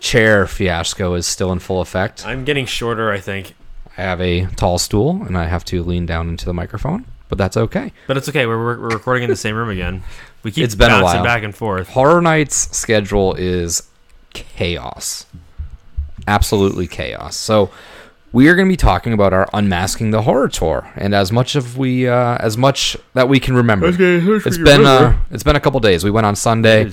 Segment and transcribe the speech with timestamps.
[0.00, 2.26] chair fiasco is still in full effect.
[2.26, 3.54] I'm getting shorter, I think.
[3.98, 7.38] I have a tall stool and I have to lean down into the microphone, but
[7.38, 7.92] that's okay.
[8.06, 8.46] But it's okay.
[8.46, 10.02] We're, we're, we're recording in the same room again.
[10.42, 11.24] We keep It's been a bouncing while.
[11.24, 11.88] back and forth.
[11.88, 13.88] Horror Nights schedule is
[14.34, 15.26] chaos.
[16.28, 17.36] Absolutely chaos.
[17.36, 17.70] So
[18.32, 21.54] we are going to be talking about our unmasking the horror tour, and as much
[21.56, 23.86] of we uh, as much that we can remember.
[23.88, 26.04] it's been uh, it's been a couple days.
[26.04, 26.90] We went on Sunday.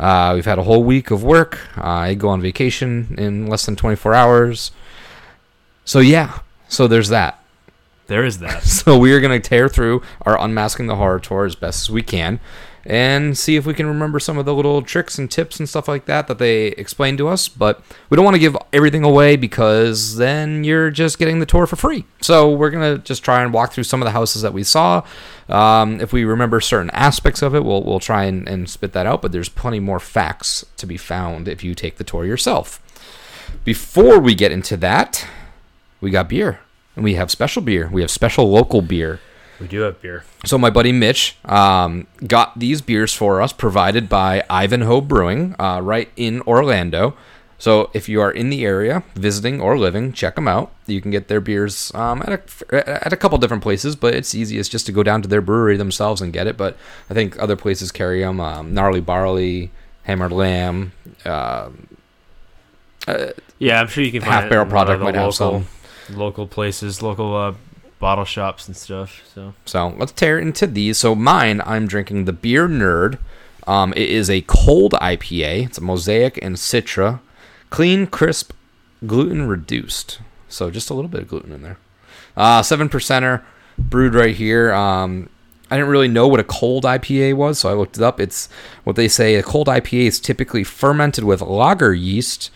[0.00, 1.58] Uh, we've had a whole week of work.
[1.76, 4.72] Uh, I go on vacation in less than 24 hours.
[5.84, 7.42] So yeah, so there's that.
[8.06, 8.62] There is that.
[8.80, 11.90] So we are going to tear through our unmasking the horror tour as best as
[11.90, 12.40] we can
[12.84, 15.86] and see if we can remember some of the little tricks and tips and stuff
[15.86, 17.48] like that that they explained to us.
[17.48, 21.66] But we don't want to give everything away because then you're just getting the tour
[21.66, 22.04] for free.
[22.20, 24.62] So we're going to just try and walk through some of the houses that we
[24.62, 25.04] saw.
[25.48, 29.06] Um, if we remember certain aspects of it, we'll, we'll try and, and spit that
[29.06, 29.20] out.
[29.20, 32.80] But there's plenty more facts to be found if you take the tour yourself.
[33.64, 35.26] Before we get into that,
[36.00, 36.60] we got beer.
[36.96, 37.88] And we have special beer.
[37.92, 39.20] We have special local beer.
[39.60, 40.24] We do have beer.
[40.44, 45.80] So my buddy Mitch um, got these beers for us, provided by Ivanhoe Brewing, uh,
[45.82, 47.14] right in Orlando.
[47.58, 50.72] So if you are in the area, visiting or living, check them out.
[50.86, 52.30] You can get their beers um, at
[52.72, 55.42] a at a couple different places, but it's easiest just to go down to their
[55.42, 56.56] brewery themselves and get it.
[56.56, 56.78] But
[57.10, 58.40] I think other places carry them.
[58.40, 59.70] Um, Gnarly Barley,
[60.04, 60.92] Hammered Lamb.
[61.24, 61.68] Uh,
[63.58, 65.64] Yeah, I'm sure you can find Half Barrel Product uh, might have local,
[66.10, 67.54] local places, local uh,
[68.00, 69.22] bottle shops and stuff.
[69.32, 70.98] So So let's tear into these.
[70.98, 73.18] So mine, I'm drinking the Beer Nerd.
[73.68, 75.66] Um, it is a cold IPA.
[75.66, 77.20] It's a Mosaic and Citra,
[77.68, 78.52] clean, crisp,
[79.06, 80.18] gluten reduced.
[80.48, 81.78] So just a little bit of gluten in there.
[82.36, 83.44] Uh, seven percenter,
[83.78, 84.72] brewed right here.
[84.72, 85.28] Um,
[85.70, 88.18] I didn't really know what a cold IPA was, so I looked it up.
[88.18, 88.48] It's
[88.82, 89.36] what they say.
[89.36, 92.50] A cold IPA is typically fermented with lager yeast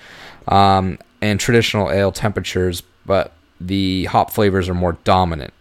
[0.49, 3.33] um, and traditional ale temperatures, but
[3.67, 5.53] the hop flavors are more dominant.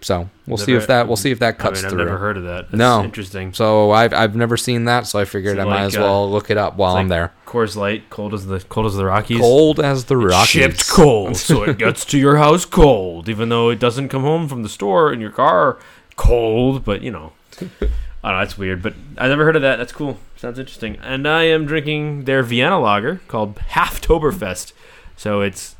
[0.00, 2.04] So we'll see if that we'll see if that I cuts mean, I've through.
[2.04, 2.70] never heard of that.
[2.70, 3.52] That's no, interesting.
[3.52, 6.26] So I've I've never seen that, so I figured I might like, as well uh,
[6.26, 7.32] look it up while I'm like there.
[7.46, 9.40] Coors Light, cold as the cold as the Rockies.
[9.40, 10.48] Cold as the Rockies.
[10.48, 14.46] Shipped cold, so it gets to your house cold, even though it doesn't come home
[14.46, 15.78] from the store in your car
[16.14, 16.84] cold.
[16.84, 18.38] But you know, I don't know.
[18.38, 19.76] That's weird, but I never heard of that.
[19.76, 20.18] That's cool.
[20.36, 20.96] Sounds interesting.
[21.02, 24.72] And I am drinking their Vienna lager called Halftoberfest.
[25.16, 25.74] So it's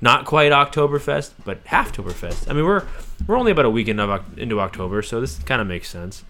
[0.00, 2.48] not quite Oktoberfest, but Halftoberfest.
[2.48, 2.86] I mean, we're
[3.26, 6.24] we're only about a week into, into October, so this kind of makes sense.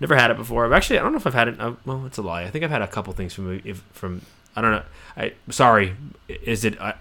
[0.00, 0.64] Never had it before.
[0.64, 1.60] I've actually I don't know if I've had it.
[1.60, 2.44] Uh, well, it's a lie.
[2.44, 4.22] I think I've had a couple things from if, from
[4.54, 4.82] I don't know.
[5.16, 5.96] I sorry.
[6.28, 6.92] Is it uh,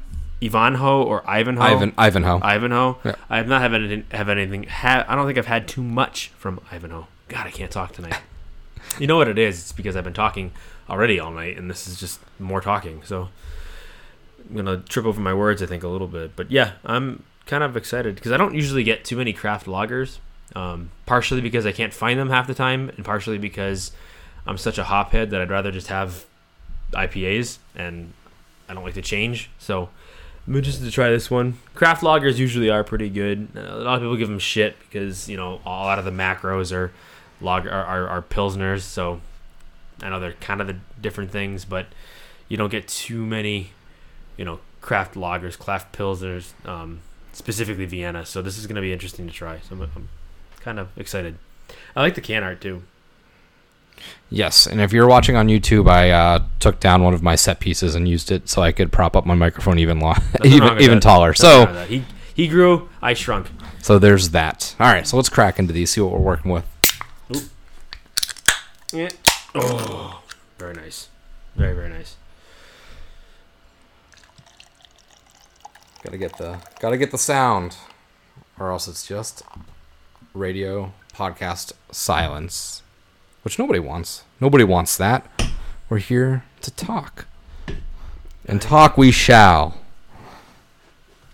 [0.41, 1.63] Ivanhoe or Ivanhoe?
[1.63, 2.39] Ivan Ivanhoe.
[2.41, 2.97] Ivanhoe.
[3.03, 3.15] Yeah.
[3.29, 4.05] I have not have anything.
[4.11, 4.63] Have anything.
[4.63, 7.07] Ha- I don't think I've had too much from Ivanhoe.
[7.27, 8.19] God, I can't talk tonight.
[8.99, 9.59] you know what it is?
[9.59, 10.51] It's because I've been talking
[10.89, 13.03] already all night, and this is just more talking.
[13.03, 13.29] So
[14.49, 16.35] I'm gonna trip over my words, I think, a little bit.
[16.35, 20.19] But yeah, I'm kind of excited because I don't usually get too many craft lagers.
[20.55, 23.91] Um, partially because I can't find them half the time, and partially because
[24.45, 26.25] I'm such a hophead that I'd rather just have
[26.93, 28.13] IPAs, and
[28.69, 29.49] I don't like to change.
[29.59, 29.89] So
[30.47, 31.57] I'm interested to try this one.
[31.75, 33.49] Craft lagers usually are pretty good.
[33.55, 36.11] Uh, a lot of people give them shit because you know a lot of the
[36.11, 36.93] macros are
[37.41, 38.81] lager are, are, are pilsners.
[38.81, 39.19] So
[40.01, 41.87] I know they're kind of the different things, but
[42.47, 43.71] you don't get too many,
[44.37, 47.01] you know, craft lagers, craft pilsners, um,
[47.33, 48.25] specifically Vienna.
[48.25, 49.59] So this is going to be interesting to try.
[49.59, 50.09] So I'm, I'm
[50.59, 51.37] kind of excited.
[51.95, 52.83] I like the can art too.
[54.29, 57.59] Yes, and if you're watching on YouTube, I uh, took down one of my set
[57.59, 60.95] pieces and used it so I could prop up my microphone even long, even even
[60.97, 61.01] that.
[61.01, 61.29] taller.
[61.29, 62.03] Nothing So he
[62.35, 63.47] he grew, I shrunk.
[63.81, 64.75] so there's that.
[64.79, 66.63] All right, so let's crack into these, see what we're working with.
[68.93, 69.09] Yeah.
[69.55, 70.21] Oh,
[70.59, 71.09] very nice.
[71.55, 72.17] Very very nice.
[76.07, 77.75] Gotta get the gotta get the sound,
[78.57, 79.43] or else it's just
[80.33, 82.81] radio podcast silence,
[83.41, 84.23] which nobody wants.
[84.39, 85.29] Nobody wants that.
[85.89, 87.27] We're here to talk,
[88.45, 89.81] and talk we shall.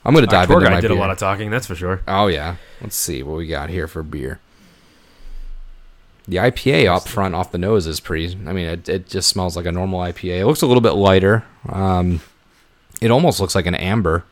[0.04, 1.76] I'm gonna Our dive tour into guide my did a lot of talking, that's for
[1.76, 2.02] sure.
[2.08, 2.56] Oh yeah.
[2.82, 4.40] Let's see what we got here for beer.
[6.28, 8.36] The IPA up front off the nose is pretty.
[8.48, 10.40] I mean, it, it just smells like a normal IPA.
[10.40, 11.46] It looks a little bit lighter.
[11.70, 12.22] Um,
[13.02, 14.24] it almost looks like an amber.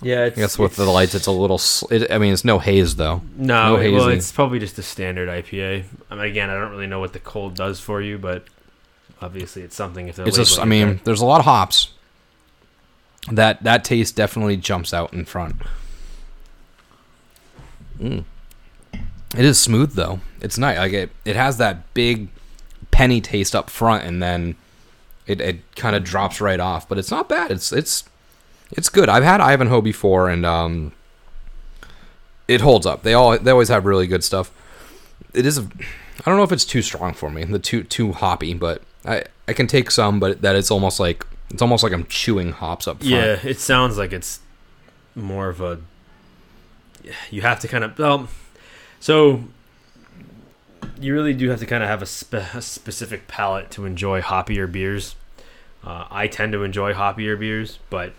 [0.00, 1.58] Yeah, it's, I guess with the lights, it's a little.
[1.58, 3.22] sl- It, I mean, it's no haze though.
[3.36, 5.84] No, no well, it's probably just a standard IPA.
[6.10, 8.44] I mean, again, I don't really know what the cold does for you, but
[9.20, 10.06] obviously it's something.
[10.08, 10.60] If they're It's just.
[10.60, 11.92] I mean, there's a lot of hops.
[13.30, 15.56] That that taste definitely jumps out in front.
[18.00, 18.24] Mm.
[19.36, 20.20] It is smooth though.
[20.40, 20.78] It's nice.
[20.78, 22.28] Like it, it has that big
[22.90, 24.54] penny taste up front, and then
[25.26, 26.88] it, it kind of drops right off.
[26.88, 27.50] But it's not bad.
[27.50, 28.04] It's it's
[28.72, 29.08] it's good.
[29.08, 30.92] I've had Ivanhoe before, and um,
[32.46, 33.02] it holds up.
[33.02, 34.52] They all they always have really good stuff.
[35.34, 35.58] It is.
[35.58, 35.62] I
[36.24, 37.44] don't know if it's too strong for me.
[37.44, 40.20] The too too hoppy, but I I can take some.
[40.20, 43.10] But that it's almost like it's almost like I'm chewing hops up front.
[43.10, 44.40] Yeah, it sounds like it's
[45.14, 45.80] more of a.
[47.30, 48.28] You have to kind of well,
[49.00, 49.44] so
[51.00, 54.20] you really do have to kind of have a, spe- a specific palate to enjoy
[54.20, 55.14] hoppier beers.
[55.84, 58.12] Uh, I tend to enjoy hoppier beers, but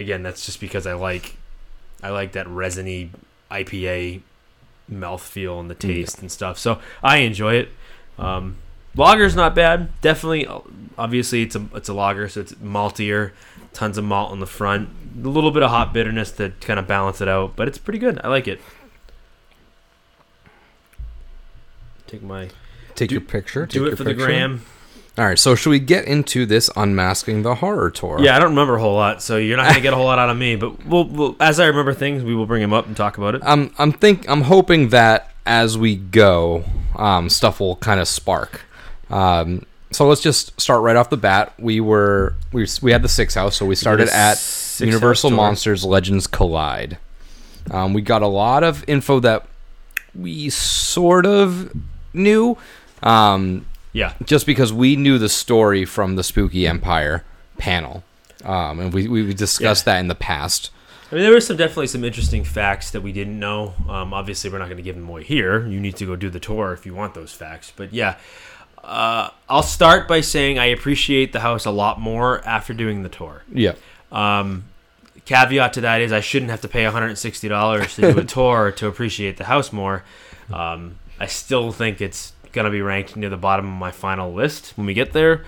[0.00, 1.36] again, that's just because I like
[2.02, 3.10] I like that resiny
[3.50, 4.22] IPA
[4.90, 6.58] mouthfeel and the taste and stuff.
[6.58, 7.68] So I enjoy it.
[8.18, 8.56] Um,
[8.96, 9.88] lager's not bad.
[10.00, 10.48] Definitely,
[10.98, 13.32] obviously, it's a it's a lager, so it's maltier.
[13.72, 14.88] Tons of malt on the front.
[15.24, 18.00] A little bit of hot bitterness to kind of balance it out, but it's pretty
[18.00, 18.20] good.
[18.24, 18.60] I like it.
[22.06, 22.48] Take my
[22.96, 23.66] Take Do- your picture.
[23.66, 24.62] do take it your for the gram.
[25.20, 25.38] All right.
[25.38, 28.20] So should we get into this unmasking the horror tour?
[28.22, 30.18] Yeah, I don't remember a whole lot, so you're not gonna get a whole lot
[30.18, 30.56] out of me.
[30.56, 33.34] But we'll, we'll as I remember things, we will bring them up and talk about
[33.34, 33.42] it.
[33.44, 36.64] I'm I'm think I'm hoping that as we go,
[36.96, 38.62] um, stuff will kind of spark.
[39.10, 41.52] Um, so let's just start right off the bat.
[41.58, 44.42] We were we we had the six house, so we started at
[44.78, 46.96] Universal Monsters Legends Collide.
[47.70, 49.46] Um, we got a lot of info that
[50.14, 51.76] we sort of
[52.14, 52.56] knew,
[53.02, 57.24] um, Yeah, just because we knew the story from the Spooky Empire
[57.58, 58.04] panel,
[58.44, 60.70] um, and we we discussed that in the past.
[61.10, 63.74] I mean, there were some definitely some interesting facts that we didn't know.
[63.88, 65.66] Um, obviously, we're not going to give them away here.
[65.66, 67.72] You need to go do the tour if you want those facts.
[67.74, 68.16] But yeah,
[68.84, 73.08] uh, I'll start by saying I appreciate the house a lot more after doing the
[73.08, 73.42] tour.
[73.52, 73.74] Yeah.
[74.12, 74.64] Um,
[75.24, 78.86] caveat to that is I shouldn't have to pay $160 to do a tour to
[78.86, 80.04] appreciate the house more.
[80.52, 84.72] Um, I still think it's to be ranked near the bottom of my final list
[84.76, 85.44] when we get there.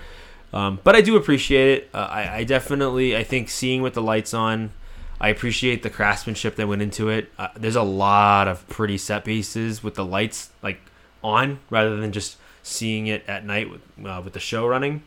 [0.53, 1.89] Um, but I do appreciate it.
[1.93, 4.71] Uh, I, I definitely, I think seeing with the lights on,
[5.19, 7.31] I appreciate the craftsmanship that went into it.
[7.39, 10.79] Uh, there's a lot of pretty set pieces with the lights like
[11.23, 15.03] on rather than just seeing it at night with uh, with the show running.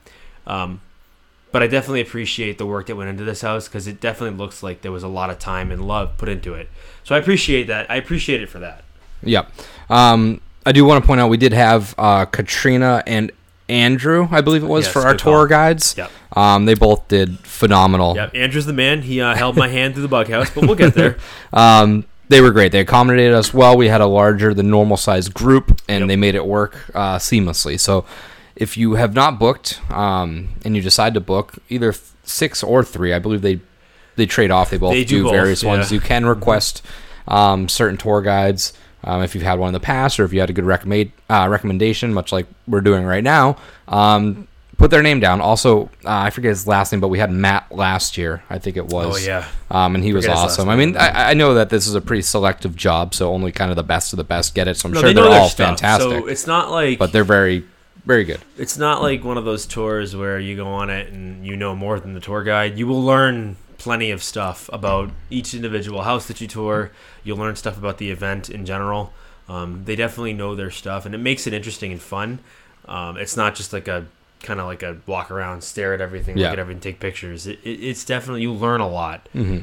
[0.46, 0.80] Um,
[1.52, 4.62] but I definitely appreciate the work that went into this house because it definitely looks
[4.62, 6.68] like there was a lot of time and love put into it.
[7.04, 7.90] So I appreciate that.
[7.90, 8.84] I appreciate it for that.
[9.22, 9.50] Yep.
[9.88, 13.30] Um, I do want to point out we did have uh, Katrina and
[13.68, 15.46] Andrew, I believe it was, Yes, for our tour call.
[15.46, 15.94] guides.
[15.96, 16.10] Yep.
[16.36, 18.14] Um, they both did phenomenal.
[18.16, 18.34] Yep.
[18.34, 19.02] Andrew's the man.
[19.02, 21.16] He uh, held my hand through the bug house, but we'll get there.
[21.52, 22.72] Um, they were great.
[22.72, 23.76] They accommodated us well.
[23.76, 26.08] We had a larger than normal size group, and Yep.
[26.08, 27.78] they made it work uh, seamlessly.
[27.78, 28.04] So,
[28.56, 33.12] if you have not booked um, and you decide to book either six or three,
[33.12, 33.60] I believe they
[34.16, 34.70] they trade off.
[34.70, 35.68] They both They do do, both, various yeah.
[35.70, 35.78] Mm-hmm.
[35.78, 35.92] ones.
[35.92, 36.82] You can request
[37.28, 38.72] um, certain tour guides
[39.04, 41.12] um, if you've had one in the past, or if you had a good recommend
[41.30, 43.56] uh, recommendation, much like we're doing right now.
[43.88, 45.40] Um, put their name down.
[45.40, 48.42] Also, uh, I forget his last name, but we had Matt last year.
[48.50, 49.22] I think it was.
[49.22, 49.46] Oh, yeah.
[49.70, 50.68] Um, and he was awesome.
[50.68, 53.70] I mean, I, I know that this is a pretty selective job, so only kind
[53.70, 54.76] of the best of the best get it.
[54.76, 55.68] So I'm No, sure they their all stuff.
[55.80, 57.64] fantastic, So it's not like but they're very,
[58.04, 58.40] very good.
[58.58, 61.74] it's not like one of those tours where you go on it and you know
[61.74, 62.76] more than the tour guide.
[62.78, 63.56] You will learn
[63.86, 66.90] plenty of stuff about each individual house that you tour.
[67.22, 69.12] You'll learn stuff about the event in general.
[69.48, 72.40] Um, they definitely know their stuff, and it makes it interesting and fun.
[72.88, 74.06] Um, it's not just like a
[74.42, 76.46] kind of like a walk around, stare at everything, Yeah.
[76.46, 77.46] look at everything, take pictures.
[77.46, 79.28] It, it, it's definitely you learn a lot.
[79.32, 79.60] hmm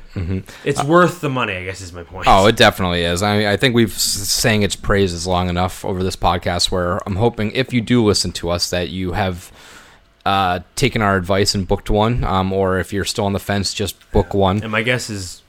[0.65, 2.27] It's worth the money, I guess, is my point.
[2.30, 3.22] Oh, it definitely is.
[3.22, 7.51] I, I think we've sang its praises long enough over this podcast where I'm hoping
[7.51, 9.51] if you do listen to us that you have
[10.25, 13.74] uh, taken our advice and booked one, um, or if you're still on the fence,
[13.74, 14.62] just book one.
[14.63, 15.42] And my guess is,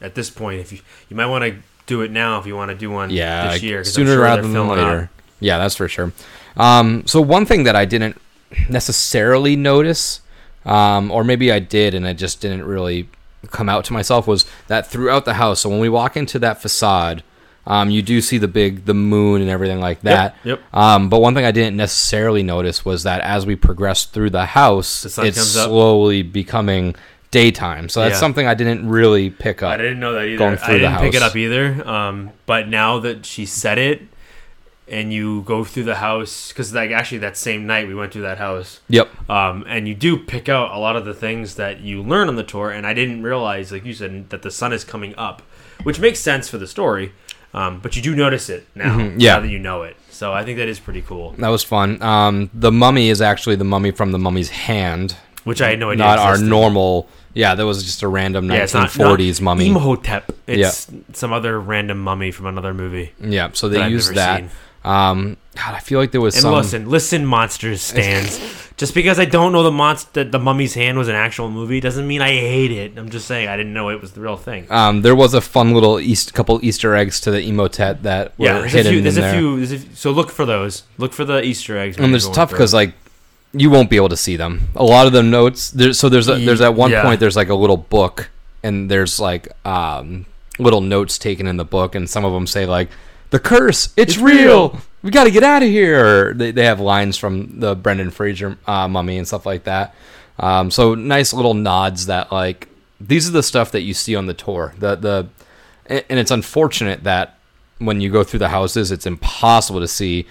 [0.00, 2.70] at this point, if you you might want to do it now if you want
[2.70, 5.02] to do one Yeah, this year, sooner sure rather than later.
[5.04, 5.08] up.
[5.40, 6.12] Yeah, that's for sure.
[6.56, 8.20] Um, so one thing that I didn't
[8.68, 10.20] necessarily notice,
[10.64, 13.08] um, or maybe I did and I just didn't really
[13.50, 15.60] come out to myself was that throughout the house.
[15.60, 17.24] So when we walk into that facade,
[17.66, 20.36] um, you do see the big the moon and everything like that.
[20.44, 20.60] yep.
[20.74, 24.46] Um, but one thing I didn't necessarily notice was that as we progressed through the
[24.46, 26.94] house, The it's slowly becoming
[27.30, 27.88] daytime.
[27.88, 28.18] So that's Yeah.
[28.20, 29.72] something I didn't really pick up.
[29.72, 30.38] I didn't know that either.
[30.38, 31.88] Going I through the didn't pick it up either.
[31.88, 34.02] Um, but now that she said it,
[34.88, 38.22] and you go through the house, because like actually that same night we went through
[38.22, 39.30] that house, Yep.
[39.30, 42.36] um, and you do pick out a lot of the things that you learn on
[42.36, 42.70] the tour.
[42.70, 45.40] And I didn't realize, like you said, that the sun is coming up,
[45.84, 47.12] which makes sense for the story.
[47.54, 49.34] Um, but you do notice it now, Mhm, yeah.
[49.34, 49.96] now that you know it.
[50.10, 51.34] So I think that is pretty cool.
[51.38, 52.00] That was fun.
[52.02, 55.90] Um, the mummy is actually the mummy from the mummy's hand, Which I had no
[55.90, 56.04] idea.
[56.04, 57.08] not our normal.
[57.34, 59.68] Yeah, that was just a random Yeah, it's not- 1940s not mummy.
[59.68, 60.32] Imhotep.
[60.46, 63.12] It's some other random mummy from another movie.
[63.20, 64.40] yeah, so that they I've used that.
[64.40, 64.50] seen.
[64.84, 66.54] Um, God, I feel like there was And some.
[66.54, 68.40] listen, listen, monsters stands.
[68.76, 72.06] just because I don't know the monster, the Mummy's Hand was an actual movie, doesn't
[72.06, 72.96] mean I hate it.
[72.98, 74.66] I'm just saying I didn't know it was the real thing.
[74.70, 78.46] Um, there was a fun little East, couple Easter eggs to the Imhotep that were
[78.46, 78.98] yeah, there's a hidden few.
[78.98, 79.34] in There's a there.
[79.34, 79.56] few.
[79.58, 79.94] There's a few.
[79.94, 80.84] So look for those.
[80.98, 81.96] Look for the Easter eggs.
[81.98, 82.94] and it's tough because like
[83.52, 84.68] you won't be able to see them.
[84.74, 85.70] A lot of the notes.
[85.70, 87.02] There's so there's a, there's at one Yeah.
[87.02, 88.30] point there's like a little book
[88.62, 90.24] and there's like um
[90.58, 92.88] little notes taken in the book and some of them say like
[93.32, 93.92] the curse.
[93.96, 94.70] It's, It's real.
[94.70, 94.80] real.
[95.02, 96.32] we got to get out of here.
[96.34, 99.94] They, they have lines from the Brendan Fraser uh, mummy and stuff like that.
[100.38, 102.68] Um, so nice little nods that like
[103.00, 104.74] these are the stuff that you see on the tour.
[104.78, 105.28] The the
[105.86, 107.38] and it's unfortunate that
[107.78, 110.24] when you go through the houses it's impossible to see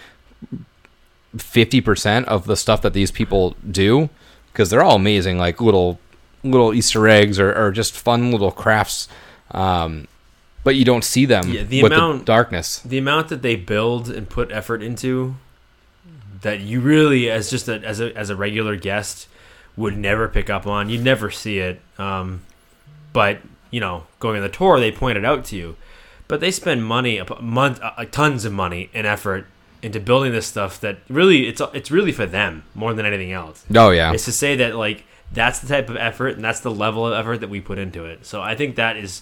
[1.36, 4.10] 50% of the stuff that these people do
[4.52, 6.00] because they're all amazing like little
[6.44, 9.08] little easter eggs or, or just fun little crafts.
[9.52, 10.08] Um,
[10.64, 12.80] but you don't see them Yeah, the with amount- the darkness.
[12.80, 15.36] the amount that they build and put effort into
[16.42, 19.28] that you really as just a, as a as a regular guest
[19.78, 20.90] would never pick up on.
[20.90, 22.42] You'd never see it um,
[23.14, 23.40] but
[23.70, 25.76] you know going on the tour they point it out to you.
[26.28, 29.48] But they spend money a month uh, tons of money and effort
[29.84, 33.66] into building this stuff that really it's it's really for them more than anything else.
[33.76, 34.14] Oh yeah.
[34.14, 35.04] It's to say that like
[35.34, 38.06] that's the type of effort and that's the level of effort that we put into
[38.06, 38.26] it.
[38.26, 39.22] So I think that is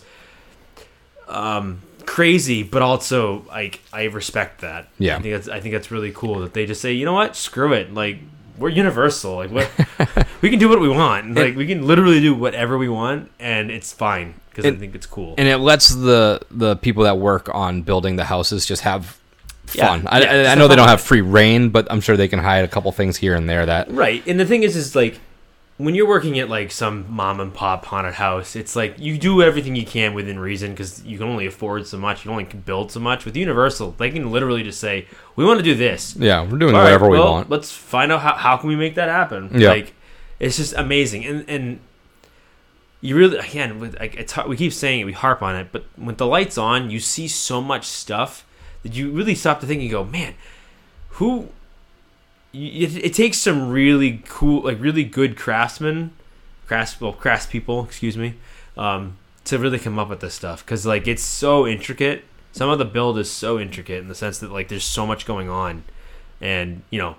[1.29, 4.88] um, crazy, but also like I respect that.
[4.98, 5.17] Yeah.
[5.17, 7.36] I think that's I think that's really cool that they just say, you know what,
[7.36, 8.19] screw it, like
[8.57, 9.69] we're universal, like what
[10.41, 13.71] we can do what we want, like we can literally do whatever we want, and
[13.71, 15.36] it's fine because I think it's cool.
[15.38, 19.17] and it lets the the people that work on building the houses just have
[19.74, 22.17] Yeah, fun I, yeah, I, I know they don't have free reign but i'm sure
[22.17, 24.21] they can hide a couple things here and there that Right.
[24.27, 25.19] And the thing is, is like
[25.79, 29.41] when you're working at like some mom and pop haunted house, it's like you do
[29.41, 32.25] everything you can within reason because you can only afford so much.
[32.25, 33.24] You only can build so much.
[33.24, 35.07] With Universal, they can literally just say,
[35.38, 37.71] "We want to do this." yeah we're doing All right, whatever we well, want Let's
[37.71, 39.51] find out how, how can we make that happen.
[39.53, 39.69] Yeah.
[39.69, 39.93] Like
[40.38, 41.25] it's just amazing.
[41.25, 41.79] And and
[43.00, 45.86] you really again with like it's we keep saying it, we harp on it, but
[45.98, 48.45] with the lights on, you see so much stuff
[48.83, 50.33] that you really stop to think and go, man,
[51.12, 51.48] who?
[52.53, 56.11] It, it takes some really cool, like really good craftsmen,
[56.67, 58.35] crafts well, crafts people, excuse me,
[58.77, 62.23] um, to really come up with this stuff because like it's so intricate.
[62.51, 65.25] Some of the build is so intricate in the sense that like there's so much
[65.25, 65.83] going on,
[66.41, 67.15] and you know.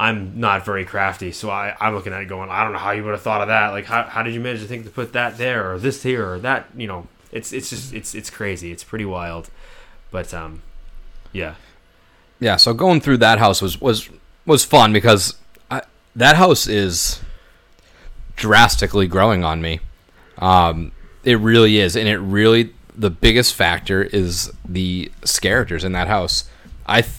[0.00, 2.92] I'm not very crafty, so I, I'm looking at it going, I don't know how
[2.92, 3.70] you would have thought of that.
[3.70, 6.34] Like, how, how did you manage to think to put that there or this here
[6.34, 6.68] or that?
[6.76, 8.70] You know, it's it's just it's it's crazy.
[8.70, 9.50] It's pretty wild,
[10.12, 10.62] but um,
[11.32, 11.56] yeah,
[12.38, 14.08] yeah so going through that house was was
[14.48, 15.36] was fun because
[15.70, 15.82] I,
[16.16, 17.20] that house is
[18.34, 19.80] drastically growing on me.
[20.38, 20.92] Um
[21.24, 26.48] it really is and it really the biggest factor is the characters in that house.
[26.86, 27.14] I th-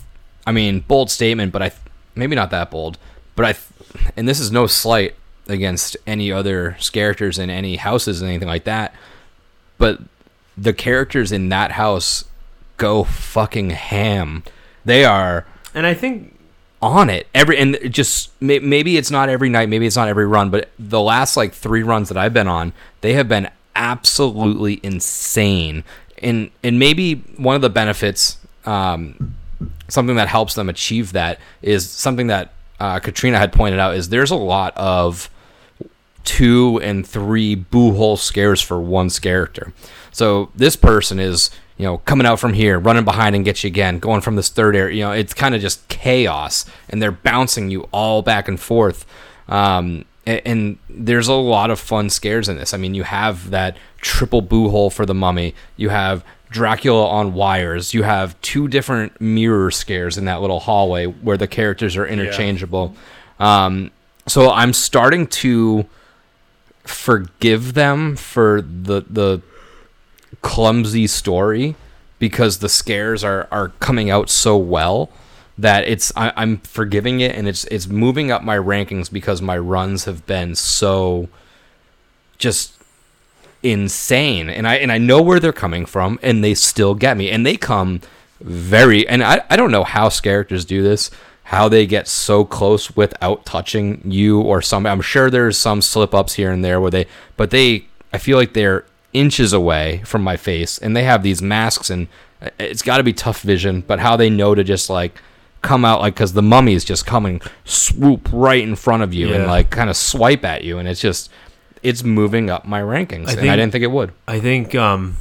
[0.47, 1.81] i mean bold statement but i th-
[2.15, 2.97] maybe not that bold
[3.35, 5.13] but i th- and this is no slight
[5.47, 8.95] against any other characters in any houses and anything like that
[9.77, 9.99] but
[10.57, 12.25] the characters in that house
[12.77, 14.43] go fucking ham.
[14.85, 16.38] They are and I think
[16.81, 20.49] on it every and just maybe it's not every night maybe it's not every run
[20.49, 22.71] but the last like three runs that i've been on
[23.01, 25.83] they have been absolutely insane
[26.19, 29.35] and and maybe one of the benefits um
[29.89, 34.07] something that helps them achieve that is something that uh, katrina had pointed out is
[34.07, 35.29] there's a lot of
[36.29, 39.73] two and three boo hole scares for one character.
[40.11, 43.69] So this person is, you know, coming out from here, running behind and get you
[43.69, 44.95] again, going from this third area.
[44.95, 49.05] You know, it's kind of just chaos, and they're bouncing you all back and forth.
[49.47, 52.73] Um, and, and there's a lot of fun scares in this.
[52.73, 55.55] I mean, you have that triple boo hole for the mummy.
[55.77, 57.93] You have Dracula on wires.
[57.93, 62.93] You have two different mirror scares in that little hallway where the characters are interchangeable.
[63.39, 63.91] Um,
[64.27, 65.85] so I'm starting to
[66.83, 69.41] forgive them for the the
[70.41, 71.75] clumsy story
[72.19, 75.09] because the scares are are coming out so well
[75.57, 79.57] that it's I, I'm forgiving it and it's it's moving up my rankings because my
[79.57, 81.29] runs have been so
[82.37, 82.73] just
[83.61, 84.49] insane.
[84.49, 87.29] And I and I know where they're coming from and they still get me.
[87.29, 88.01] And they come
[88.39, 91.11] very and I, I don't know how characters do this
[91.43, 96.13] how they get so close without touching you or some I'm sure there's some slip
[96.13, 100.21] ups here and there where they but they I feel like they're inches away from
[100.21, 102.07] my face and they have these masks and
[102.59, 105.19] it's got to be tough vision but how they know to just like
[105.61, 109.33] come out like because the mummy is just coming swoop right in front of you
[109.33, 111.29] and like kind of swipe at you and it's just
[111.81, 115.17] it's moving up my rankings I and i didn't think it would I think um,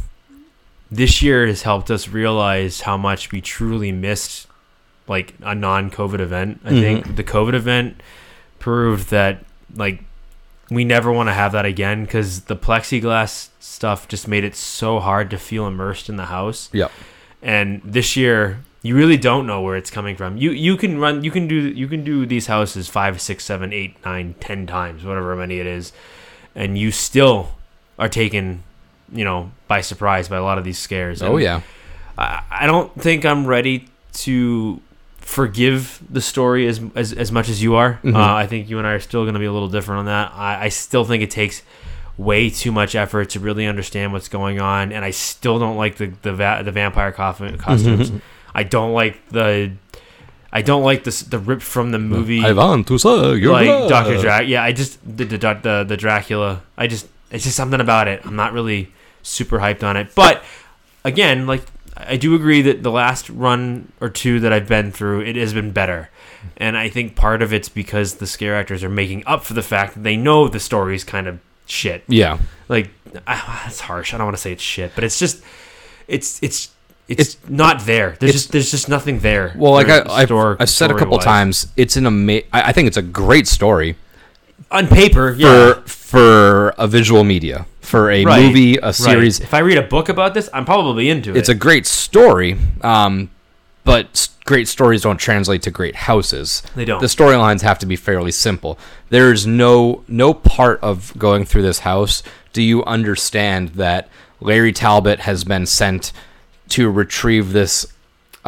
[0.90, 4.46] this year has helped us realize how much we truly missed
[5.06, 6.60] like a non-COVID event.
[6.64, 6.80] I Mhm.
[6.80, 8.02] think the COVID event
[8.58, 10.02] proved that like
[10.70, 15.00] we never want to have that again because the plexiglass stuff just made it so
[15.00, 16.68] hard to feel immersed in the house.
[16.72, 16.90] yep
[17.42, 20.36] And this year, you really don't know where it's coming from.
[20.36, 23.72] You you can run, you can do you can do these houses five, six, seven,
[23.72, 25.92] eight, nine, ten times, whatever many it is,
[26.54, 27.54] and you still
[27.98, 28.62] are taken,
[29.12, 31.22] you know, by surprise by a lot of these scares.
[31.22, 31.60] oh And yeah
[32.16, 33.88] I, I don't think I'm ready
[34.24, 34.80] to
[35.28, 38.00] forgive the story as as, as much as you are.
[38.02, 38.16] Mhm.
[38.16, 40.04] Uh, I think you and I are still going to be a little different on
[40.06, 40.32] that.
[40.34, 41.62] I, I still think it takes
[42.16, 45.96] way too much effort to really understand what's going on, and I still don't like
[45.96, 48.10] the the, va- the vampire coffin, costumes.
[48.54, 49.72] I don't like the.
[50.50, 53.88] I don't like this the rip from the movie i want to say your like.
[53.90, 54.48] Doctor Drac.
[54.48, 56.62] Yeah, I just the, the the the Dracula.
[56.78, 58.24] I just it's just something about it.
[58.24, 58.88] I'm not really
[59.22, 60.42] super hyped on it, but
[61.04, 61.64] again, like
[62.06, 65.52] I do agree that the last run or two that I've been through, it has
[65.52, 66.10] been better,
[66.56, 69.62] and I think part of it's because the scare actors are making up for the
[69.62, 72.04] fact that they know the story's kind of shit.
[72.06, 72.38] yeah
[72.68, 72.90] Like
[73.26, 74.14] ah, that's harsh.
[74.14, 75.42] I don't want to say it's shit, but it's just
[76.06, 76.70] it's it's.
[77.08, 78.18] It's, not there.
[78.20, 79.54] There's just there's just nothing there.
[79.56, 81.24] well like I, I've, I've said a couple story-wise.
[81.24, 83.96] times it's an ama- I, I think it's a great story
[84.70, 85.34] on paper.
[85.38, 88.94] Yeah, for for a visual media for a Right, movie a Right.
[88.94, 91.36] series If I read a book about this, I'm probably into it.
[91.36, 93.30] it's a great story um
[93.84, 97.00] but great stories don't translate to great houses They don't.
[97.00, 98.78] the storylines have to be fairly simple
[99.10, 102.22] there's no no part of going through this house
[102.54, 104.08] do you understand that
[104.40, 106.12] larry talbot has been sent
[106.70, 107.86] to retrieve this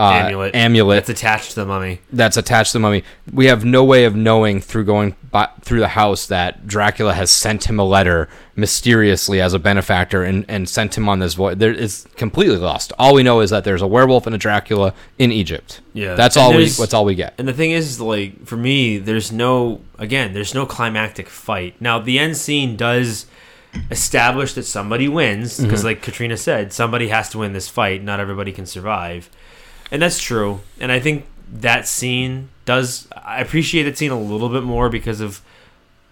[0.00, 0.54] uh, amulet.
[0.54, 2.00] amulet that's attached to the mummy.
[2.12, 3.04] that's attached to the mummy.
[3.32, 7.30] We have no way of knowing through going by, through the house that Dracula has
[7.30, 11.58] sent him a letter mysteriously as a benefactor and, and sent him on this voyage.
[11.58, 12.92] There is completely lost.
[12.98, 15.80] All we know is that there's a werewolf and a Dracula in Egypt.
[15.92, 16.14] Yeah.
[16.14, 16.68] that's And all we.
[16.68, 17.34] That's all we get.
[17.38, 21.74] And the thing is, like for me, there's no again, there's no climactic fight.
[21.80, 23.26] Now the end scene does
[23.90, 25.64] establish that somebody wins Mm-hmm.
[25.64, 28.02] because, like Katrina said, somebody has to win this fight.
[28.02, 29.30] Not everybody can survive,
[29.90, 30.60] and that's true.
[30.78, 33.08] And I think that scene does.
[33.16, 35.40] I appreciate that scene a little bit more because of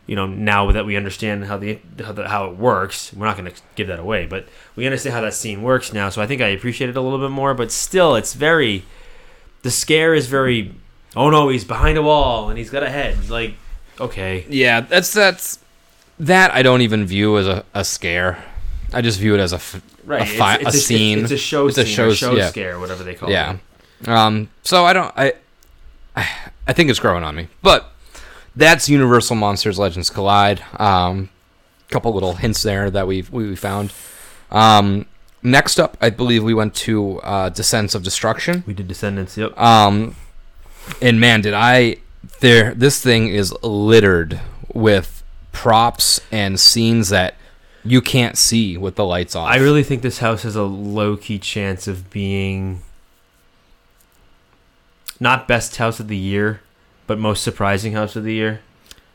[0.06, 3.12] you know now that we understand how the how, the, how it works.
[3.12, 6.08] We're not going to give that away, but we understand how that scene works now.
[6.08, 7.54] So I think I appreciate it a little bit more.
[7.54, 8.84] But still, it's very
[9.62, 10.74] the scare is very
[11.16, 13.54] oh no he's behind a wall and he's got a head like
[13.98, 15.58] okay Yeah, that's that's
[16.20, 16.52] that.
[16.52, 18.42] I don't even view as a, a scare.
[18.92, 21.18] I just view it as a, f- a, fi- a, scene.
[21.18, 22.48] it's, a show It's a scene show show yeah.
[22.48, 23.54] scare whatever they call Yeah.
[23.54, 23.60] it
[24.06, 24.48] Um.
[24.62, 25.12] So I don't.
[25.16, 25.34] I.
[26.66, 27.92] I think it's growing on me, but
[28.54, 30.62] that's Universal Monsters Legends Collide.
[30.78, 31.30] Um,
[31.90, 33.92] couple little hints there that we've we found.
[34.50, 35.06] Um,
[35.42, 38.64] next up, I believe we went to uh, Descendants of Destruction.
[38.66, 40.14] we did descendants yep Um,
[41.00, 41.96] and man, did I
[42.40, 42.74] there?
[42.74, 44.40] This thing is littered
[44.72, 47.34] with props and scenes that
[47.84, 49.48] you can't see with the lights off.
[49.48, 52.82] i really think this house has a low-key chance of being
[55.20, 56.60] not best house of the year
[57.06, 58.60] but most surprising house of the year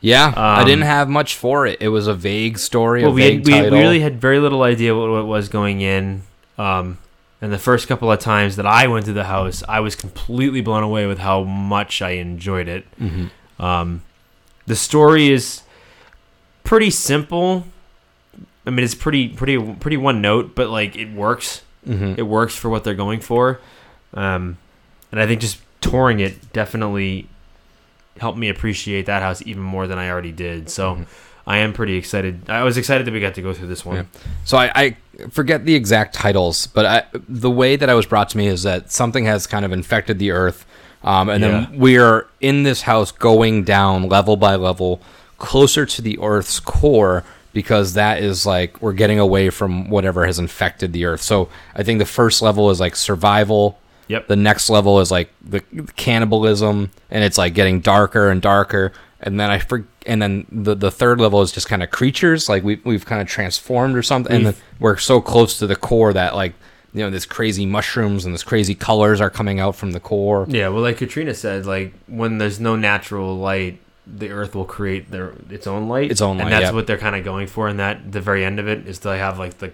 [0.00, 1.80] yeah, I Um, didn't have much for it.
[1.80, 4.62] It was a vague story, well a we, had, we, we really had very little
[4.62, 6.24] idea what, what it was going in
[6.58, 6.98] um,
[7.40, 10.60] and the first couple of times that i went to the house i was completely
[10.60, 13.30] blown away with how much i enjoyed it Mhm.
[13.58, 14.02] Um,
[14.66, 15.62] the story is
[16.64, 17.64] pretty simple.
[18.66, 21.62] I mean, it's pretty pretty pretty one note, but like it works.
[21.86, 22.18] Mhm.
[22.18, 23.60] It works for what they're going for.
[24.14, 24.56] Um,
[25.12, 25.58] and I think just
[25.90, 27.26] touring it definitely
[28.18, 30.70] helped me appreciate that house even more than I already did.
[30.70, 31.06] So Mhm.
[31.46, 32.48] I am pretty excited.
[32.48, 33.96] I was excited that we got to go through this one.
[33.96, 34.02] Yeah.
[34.44, 34.96] So I, I
[35.30, 38.62] forget the exact titles, but I, the way that I was brought to me is
[38.62, 40.64] that something has kind of infected the earth,
[41.02, 41.50] um, and Yeah.
[41.68, 45.02] then we are in this house going down level by level,
[45.38, 50.38] closer to the earth's core because that is like we're getting away from whatever has
[50.38, 51.20] infected the earth.
[51.20, 53.78] So I think the first level is like survival.
[54.08, 54.28] Yep.
[54.28, 55.60] The next level is like the
[55.96, 58.92] cannibalism, and it's like getting darker and darker.
[59.20, 62.48] And then I for, and then the the third level is just kind of creatures,
[62.48, 64.34] like we we've kind of transformed or something.
[64.34, 66.54] And then we're so close to the core that like
[66.92, 70.46] you know this crazy mushrooms and this crazy colors are coming out from the core.
[70.48, 75.10] Yeah, well, like Katrina said, like when there's no natural light, the Earth will create
[75.10, 76.10] their its own light.
[76.10, 76.72] Its own light, and that's yeah.
[76.72, 77.66] what they're kind of going for.
[77.66, 79.72] And that the very end of it is to have like the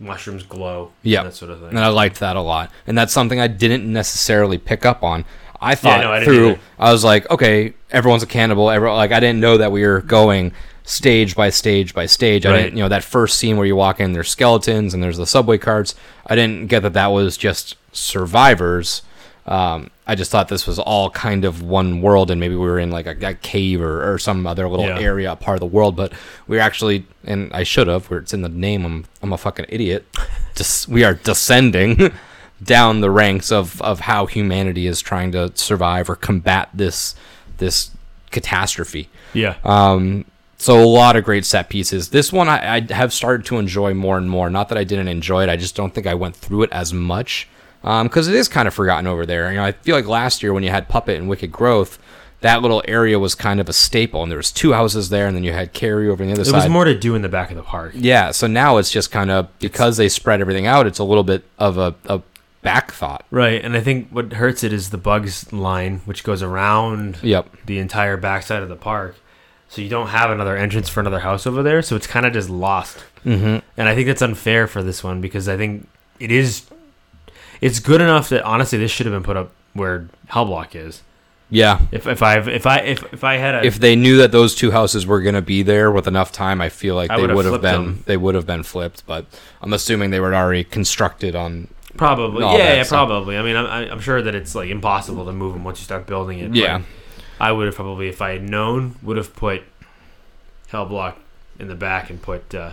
[0.00, 0.90] mushrooms glow.
[1.02, 1.68] Yeah, that sort of thing.
[1.68, 5.24] And I liked that a lot, and that's something I didn't necessarily pick up on.
[5.60, 6.50] I thought no, I through.
[6.50, 6.60] either.
[6.78, 8.70] I was like, okay, everyone's a cannibal.
[8.70, 10.52] Everyone, like, I didn't know that we were going
[10.84, 12.46] stage by stage by stage.
[12.46, 15.18] I didn't, you know, that first scene where you walk in, there's skeletons and there's
[15.18, 15.94] the subway carts.
[16.26, 19.02] I didn't get that that was just survivors.
[19.46, 22.78] Um, I just thought this was all kind of one world, and maybe we were
[22.78, 24.98] in like a, a cave or, or some other little Yeah.
[25.00, 25.96] area, part of the world.
[25.96, 26.12] But
[26.46, 28.84] we are actually, and I should have, where it's in the name.
[28.84, 30.06] I'm, I'm a fucking idiot.
[30.54, 32.12] Just we are descending
[32.62, 37.14] down the ranks of of how humanity is trying to survive or combat this
[37.58, 37.90] this
[38.30, 39.08] catastrophe.
[39.34, 40.24] yeah, Um,
[40.56, 42.10] so a lot of great set pieces.
[42.10, 44.50] This one I, I have started to enjoy more and more.
[44.50, 46.92] Not that I didn't enjoy it, I just don't think I went through it as
[46.92, 47.48] much
[47.82, 49.50] because it is kind of forgotten over there.
[49.50, 51.98] You know, I feel like last year when you had Puppet and Wicked Growth,
[52.40, 55.36] that little area was kind of a staple, and there was two houses there, and
[55.36, 56.52] then you had Carrie over on the other it side.
[56.54, 57.92] There was more to do in the back of the park.
[57.94, 60.86] yeah, so now it's just kind of because they spread everything out.
[60.86, 62.22] It's a little bit of a, a
[62.62, 63.26] back thought.
[63.30, 67.66] Right, and I think what hurts it is the bugs line, which goes around Yep.
[67.66, 69.16] the entire backside of the park.
[69.68, 72.32] So you don't have another entrance for another house over there, so it's kind of
[72.32, 73.04] just lost.
[73.24, 73.58] Mm-hmm.
[73.76, 75.86] And I think that's unfair for this one because I think
[76.18, 76.62] it is,
[77.60, 81.02] it's good enough that honestly this should have been put up where Hellblock is.
[81.52, 81.80] Yeah.
[81.90, 84.54] If if I if I if if I had a If they knew that those
[84.54, 87.26] two houses were going to be there with enough time, I feel like I they
[87.26, 88.02] would have been them.
[88.06, 89.04] they would have been flipped.
[89.06, 89.26] But
[89.60, 91.66] I'm assuming they were already constructed on.
[91.96, 93.08] probably yeah, that yeah stuff.
[93.08, 93.36] probably.
[93.36, 95.84] I mean I'm I- I'm sure that it's like impossible to move them once you
[95.84, 96.54] start building it.
[96.54, 96.82] Yeah.
[97.40, 99.62] I would have probably if I had known would have put
[100.70, 101.16] Hellblock
[101.58, 102.72] in the back and put uh,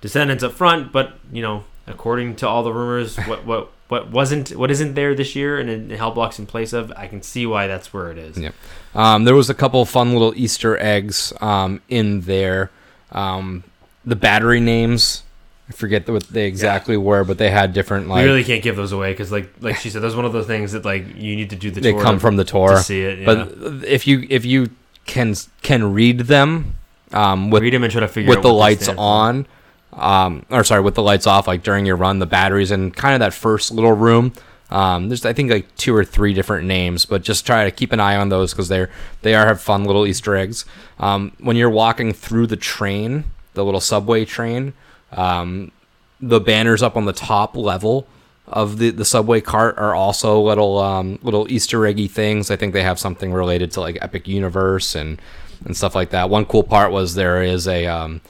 [0.00, 0.92] Descendants up front.
[0.92, 5.14] But you know, according to all the rumors, what what what wasn't what isn't there
[5.14, 8.18] this year and in Hellblock's in place of, I can see why that's where it
[8.18, 8.38] is.
[8.38, 8.50] Yeah.
[8.94, 12.70] Um, there was a couple fun little Easter eggs um, in there.
[13.12, 13.64] Um,
[14.04, 15.22] the battery names,
[15.68, 18.76] I forget what they exactly were, but they had different like we really can't give
[18.76, 21.36] those away because, like, like she said, that's one of those things that like you
[21.36, 21.92] need to do the tour.
[21.92, 22.70] they come to- from the tour.
[22.70, 23.20] to see it.
[23.20, 23.26] Yeah.
[23.26, 24.70] But if you if you
[25.06, 26.74] can can read them
[27.12, 29.50] um, with read them and try to figure with the lights on for.
[29.98, 33.14] Um, or sorry, with the lights off, like during your run, the batteries in kind
[33.14, 34.32] of that first little room.
[34.70, 37.92] Um, there's I think like two or three different names, but just try to keep
[37.92, 38.90] an eye on those because they're
[39.22, 40.64] they are have fun little Easter eggs.
[40.98, 44.74] Um, when you're walking through the train, the little subway train,
[45.12, 45.72] um,
[46.20, 48.06] the banners up on the top level
[48.46, 52.50] of the, the subway cart are also little um, little Easter eggy things.
[52.50, 55.20] I think they have something related to like Epic Universe and
[55.64, 56.30] and stuff like that.
[56.30, 58.20] One cool part was there is a um,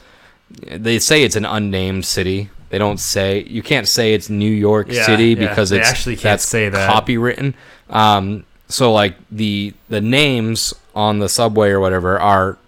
[0.51, 2.51] they say it's an unnamed city.
[2.71, 6.17] They don't say you can't say it's New York Yeah, City because they it's actually
[6.17, 6.91] can't that's say that.
[6.91, 7.55] copywritten.
[7.89, 12.59] Um, so like the the names on the subway or whatever are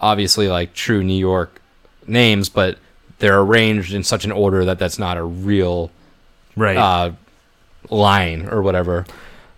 [0.00, 1.60] obviously like true New York
[2.06, 2.78] names, but
[3.18, 5.90] they're arranged in such an order that that's not a real
[6.56, 6.76] right?
[6.76, 7.12] uh,
[7.90, 9.04] line or whatever.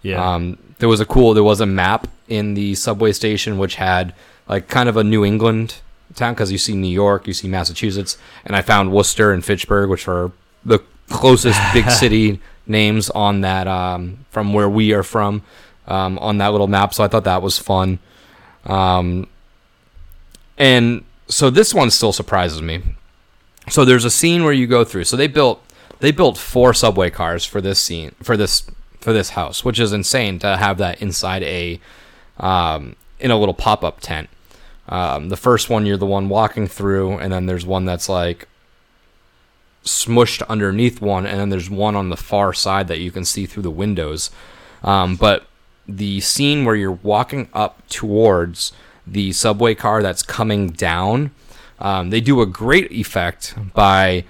[0.02, 1.34] yeah, Um, there was a cool.
[1.34, 4.14] There was a map in the subway station which had
[4.48, 5.76] like kind of a New England
[6.14, 9.90] town because you see New York, you see Massachusetts, and I found Worcester and Fitchburg,
[9.90, 10.32] which are
[10.64, 15.42] the closest big city names on that um, from where we are from
[15.86, 16.94] um, on that little map.
[16.94, 17.98] So I thought that was fun.
[18.64, 19.28] Um,
[20.56, 22.82] and so this one still surprises me.
[23.68, 25.04] So there's a scene where you go through.
[25.04, 25.60] So they built
[26.00, 28.66] they built four subway cars for this scene for this
[29.00, 31.80] for this house, which is insane to have that inside a
[32.38, 34.28] um, in a little pop up tent.
[34.88, 38.48] Um, the first one you're the one walking through, and then there's one that's like
[39.84, 43.46] smushed underneath one, and then there's one on the far side that you can see
[43.46, 44.30] through the windows.
[44.82, 45.46] Um, but
[45.86, 48.72] the scene where you're walking up towards
[49.06, 51.30] the subway car that's coming down,
[51.78, 54.24] um, they do a great effect by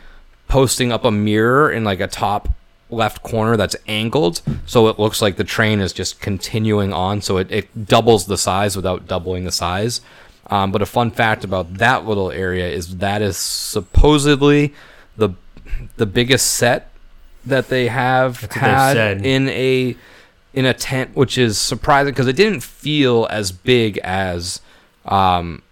[0.49, 2.49] posting up a mirror in like a top
[2.90, 7.38] left corner that's angled so it looks like the train is just continuing on so
[7.38, 10.01] it, it doubles the size without doubling the size
[10.48, 14.74] um, but a fun fact about that little area is that is supposedly
[15.16, 15.30] the
[15.96, 16.90] the biggest set
[17.46, 19.96] that they have That's what they've had in a
[20.52, 24.61] in a tent, which is surprising because it didn't feel as big as
[25.04, 25.62] um,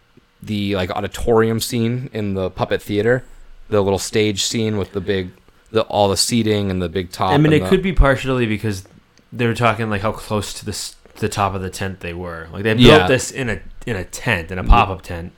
[0.42, 3.24] the like auditorium scene in the puppet theater,
[3.68, 5.30] the little stage scene with the big,
[5.70, 7.30] the all the seating and the big top.
[7.32, 8.84] I mean, it the- could be partially because
[9.32, 12.48] they were talking like how close to the the top of the tent they were.
[12.52, 13.06] Like they built Yeah.
[13.06, 15.32] this in a in a tent in a pop up tent,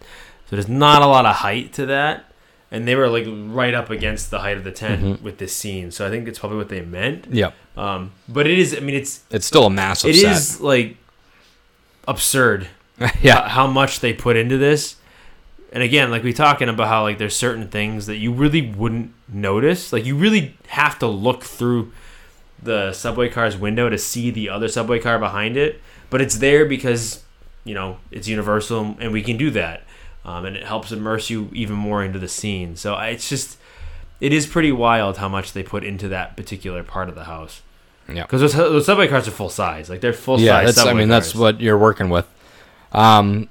[0.48, 2.32] so there's not a lot of height to that,
[2.70, 5.22] and they were like right up against the height of the tent Mhm.
[5.22, 5.90] with this scene.
[5.90, 7.26] So I think it's probably what they meant.
[7.30, 8.74] Yeah, Um, but it is.
[8.76, 10.10] I mean, it's it's still a massive.
[10.10, 10.32] it set.
[10.36, 10.96] is like
[12.06, 12.68] absurd
[13.22, 14.96] yeah, how much they put into this.
[15.72, 19.12] And again, like we talking about how like there's certain things that you really wouldn't
[19.28, 19.92] notice.
[19.92, 21.90] Like you really have to look through
[22.62, 25.82] the subway car's window to see the other subway car behind it.
[26.10, 27.23] But it's there because
[27.64, 29.82] you know it's universal, and we can do that,
[30.24, 32.76] um, and it helps immerse you even more into the scene.
[32.76, 33.58] So I- it's just
[34.20, 37.62] it is pretty wild how much they put into that particular part of the house.
[38.06, 38.24] Yeah.
[38.24, 39.88] because those, those subway cars are full size.
[39.88, 40.64] Like they're full yeah.
[40.64, 40.76] size.
[40.76, 40.86] That's.
[40.88, 42.28] I mean, that's what you're working with.
[42.92, 43.48] Um,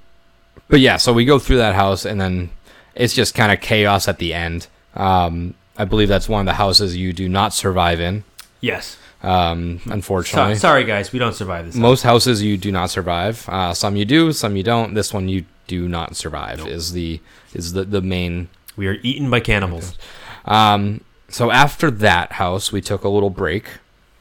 [0.67, 2.49] but yeah, so we go through that house, and then
[2.95, 4.67] it's just kind of chaos at the end.
[4.95, 8.23] Um, I believe that's one of the houses you do not survive in.
[8.62, 8.97] Yes.
[9.24, 11.76] Um, unfortunately, So, sorry, guys, we don't survive this.
[11.76, 13.48] most houses you do not survive.
[13.48, 14.94] Uh, some you do, some you don't.
[14.94, 16.60] This one you do not survive.
[16.60, 16.68] Nope.
[16.68, 17.22] Is the
[17.54, 18.50] is the the main.
[18.76, 19.98] We are eaten by cannibals.
[20.46, 23.66] Um, so after that house, we took a little break,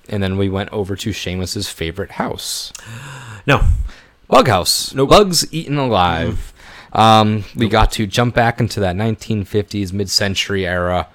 [0.08, 2.72] and then we went over to Shamus's favorite house,
[3.46, 3.60] No,
[4.28, 4.94] Bug House.
[4.94, 5.10] Nope.
[5.10, 6.52] Bugs eaten alive.
[6.92, 11.08] Um, we got to jump back into that 1950s mid-century era.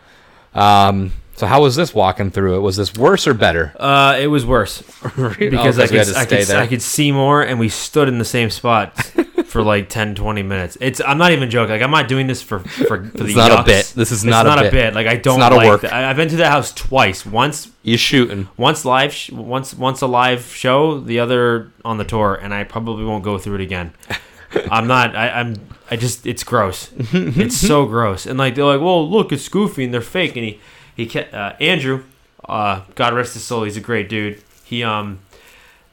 [0.54, 2.60] Um, so how was this walking through it?
[2.60, 3.73] Was this worse or better?
[3.80, 4.82] uh, it was worse
[5.38, 6.50] because Oh, I, could, I, could.
[6.52, 9.02] I could see more, and we stood in the same spot
[9.45, 10.78] for like 10, 20 minutes.
[10.82, 11.71] It's I'm not even joking.
[11.71, 13.93] Like I'm not doing this for for, for the It's not a bit.
[13.95, 14.93] This is It's not a not bit.
[14.93, 15.82] Like I don't not a work.
[15.82, 15.93] that.
[15.93, 17.26] I, I've been to that house twice.
[17.26, 18.50] Once You shooting?
[18.58, 22.63] once live sh- once once a live show, the other on the tour, and I
[22.65, 23.93] probably won't go through it again.
[24.71, 25.15] I'm not.
[25.15, 25.56] I, I'm.
[25.91, 26.26] I just.
[26.26, 26.89] It's gross.
[26.97, 28.26] it's so gross.
[28.26, 30.36] And like they're like, well, look, it's goofy and they're fake.
[30.36, 30.60] And he
[30.97, 32.03] he kept uh, Andrew,
[32.49, 33.63] uh, God rest his soul.
[33.63, 34.43] He's a great dude.
[34.65, 35.19] He um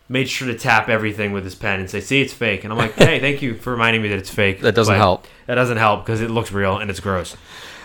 [0.09, 2.63] made sure to tap everything with his pen and say, see, it's fake.
[2.65, 4.61] And I'm like, hey, thank you for reminding me that it's fake.
[4.61, 5.27] That doesn't But help.
[5.47, 7.37] That doesn't help because it looks real and it's gross.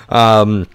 [0.10, 0.67] Um,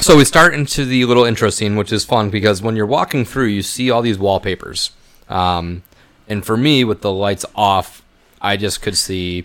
[0.00, 3.24] so we start into the little intro scene, which is fun because when you're walking
[3.24, 4.90] through, you see all these wallpapers.
[5.28, 5.82] Um,
[6.28, 8.02] and for me, with the lights off,
[8.40, 9.44] I just could see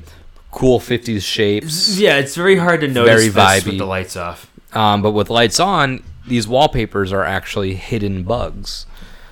[0.51, 1.97] cool 50s shapes.
[1.97, 3.65] Yeah, it's very hard to notice Very vibey.
[3.65, 4.49] with the lights off.
[4.73, 8.86] Um, but with lights on, these wallpapers are actually hidden bugs.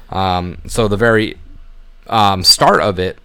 [0.09, 1.37] Um, so the very
[2.07, 3.17] um, start of it,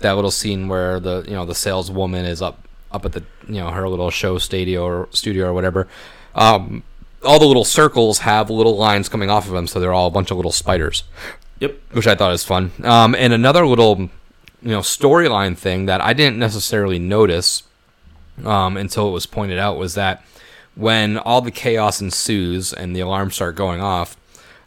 [0.00, 3.54] that little scene where the you know the saleswoman is up up at the you
[3.54, 5.88] know her little show studio or studio or whatever.
[6.34, 6.82] Um,
[7.24, 10.10] all the little circles have little lines coming off of them, so they're all a
[10.10, 11.04] bunch of little spiders
[11.60, 11.76] Yep.
[11.92, 12.72] which I thought was fun.
[12.82, 13.98] Um, and another little,
[14.60, 17.62] you know, storyline thing that I didn't necessarily notice
[18.44, 20.24] um, until it was pointed out was that
[20.74, 24.16] when all the chaos ensues and the alarms start going off,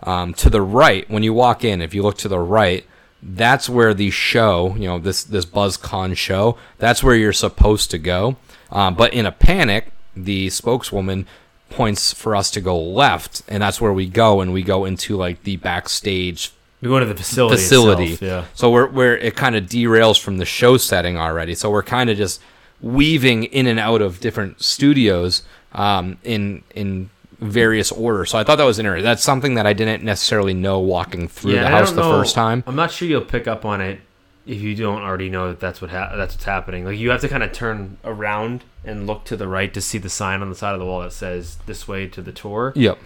[0.04, 2.86] um, to the right, when you walk in, if you look to the right,
[3.22, 7.98] that's where the show, you know, this this BuzzCon show, that's where you're supposed to
[7.98, 8.38] go.
[8.72, 11.26] Um, but in a panic, the spokeswoman
[11.70, 15.17] points for us to go left, and that's where we go, and we go into
[15.17, 17.56] like the backstage We go to the facility.
[17.58, 18.13] facility.
[18.13, 18.46] itself, yeah.
[18.54, 21.56] So we're where it kind of derails from the show setting already.
[21.56, 22.39] So we're kind of just
[22.82, 25.41] weaving in and out of different studios
[25.78, 27.10] um, in in
[27.40, 28.26] various order.
[28.26, 29.04] So I thought that was interesting.
[29.06, 32.63] That's something that I didn't necessarily know walking through the house the know- first time.
[32.68, 34.00] I'm not sure you'll pick up on it
[34.46, 36.86] if you don't already know that that's what ha- that's what's happening.
[36.86, 39.98] Like you have to kind of turn around and look to the right to see
[39.98, 42.74] the sign on the side of the wall that says "This way to the tour."
[42.76, 42.98] Yep.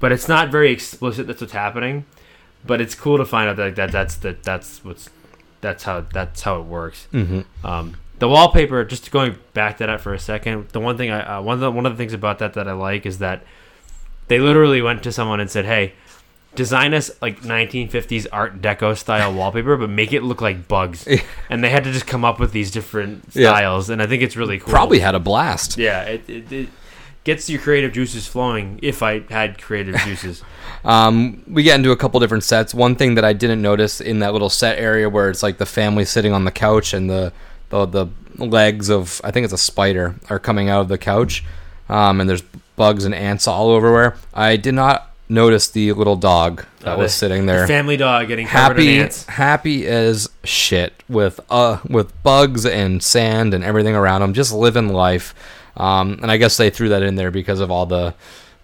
[0.00, 1.26] But it's not very explicit.
[1.26, 2.06] That's what's happening.
[2.64, 5.10] But it's cool to find out that that that's that that's what's
[5.60, 7.06] that's how that's how it works.
[7.10, 11.10] hmm Um, the wallpaper, just going back to that for a second, the one thing
[11.10, 13.18] I uh, one of the, one of the things about that that I like is
[13.18, 13.42] that
[14.28, 15.92] they literally went to someone and said, "Hey,
[16.54, 21.06] design us like 1950s Art Deco style wallpaper, but make it look like bugs."
[21.48, 23.50] and they had to just come up with these different Yeah.
[23.50, 24.70] styles, and I think it's really cool.
[24.72, 25.76] Probably had a blast.
[25.78, 26.02] yeah.
[26.02, 26.68] It, it, it
[27.24, 28.80] gets your creative juices flowing.
[28.82, 30.42] If I had creative juices,
[30.84, 32.72] Um, we get into a couple different sets.
[32.74, 35.66] One thing that I didn't notice in that little set area where it's like the
[35.66, 37.32] family sitting on the couch and the
[37.70, 38.06] the, the
[38.38, 41.44] legs of I think it's a spider are coming out of the couch,
[41.88, 42.42] um, and there's
[42.76, 44.16] bugs and ants all everywhere.
[44.32, 47.66] I did not notice the little dog that Uh, was the- sitting the there.
[47.66, 49.26] family dog getting covered in happy ants.
[49.26, 54.88] happy as shit with uh with bugs and sand and everything around him just living
[54.88, 55.34] life
[55.76, 58.14] um and i guess they threw that in there because of all the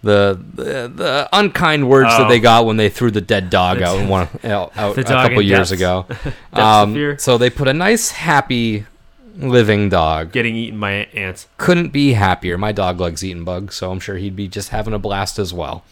[0.01, 2.29] the the, the unkind words that Oh.
[2.29, 5.41] they got when they threw the dead dog out, one, out, out the a couple
[5.43, 5.71] years depths.
[5.71, 6.05] ago
[6.53, 8.85] um so they put a nice happy
[9.37, 10.31] living dog.
[10.31, 11.47] getting eaten by ants.
[11.57, 12.57] couldn't be happier.
[12.57, 15.53] My dog likes eating bugs, so I'm sure he'd be just having a blast as
[15.53, 15.83] well.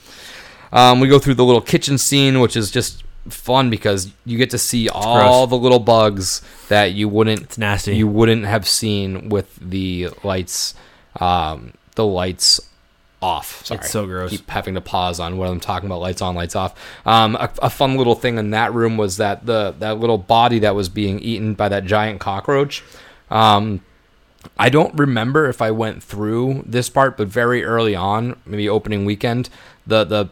[0.71, 4.49] Um, we go through the little kitchen scene, which is just fun because you get
[4.49, 5.49] to see all gross.
[5.49, 7.95] the little bugs that you wouldn't It's nasty.
[7.95, 10.73] you wouldn't have seen with the lights
[11.19, 12.59] um, the lights
[13.21, 13.65] off.
[13.65, 13.79] Sorry.
[13.79, 14.31] It's so gross.
[14.31, 16.01] Keep having to pause on what I'm talking about.
[16.01, 16.73] Lights on, lights off.
[17.05, 20.59] Um, a, a fun little thing in that room was that the that little body
[20.59, 22.83] that was being eaten by that giant cockroach.
[23.33, 23.81] Um,
[24.57, 29.03] I don't remember if I went through this part, but very early on, maybe opening
[29.03, 29.49] weekend,
[29.85, 30.29] the the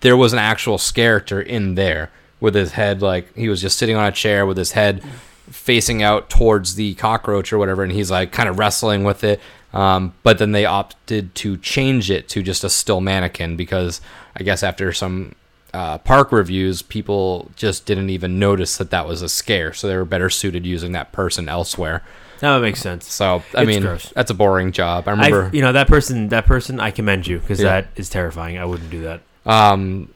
[0.00, 3.96] there was an actual character in there with his head like he was just sitting
[3.96, 5.02] on a chair with his head
[5.50, 9.40] facing out towards the cockroach or whatever, and he's like kind of wrestling with it.
[9.72, 14.00] Um, but then they opted to change it to just a still mannequin because
[14.34, 15.34] I guess after some
[15.74, 19.96] uh, park reviews, people just didn't even notice that that was a scare, so they
[19.96, 22.02] were better suited using that person elsewhere.
[22.40, 23.12] that would make sense.
[23.12, 24.10] So I It's mean, gross.
[24.14, 25.06] that's a boring job.
[25.08, 25.50] I I, remember.
[25.52, 27.80] you know, that person, that person, I commend you because Yeah.
[27.82, 28.58] that is terrifying.
[28.58, 29.20] I wouldn't do that.
[29.46, 30.08] um,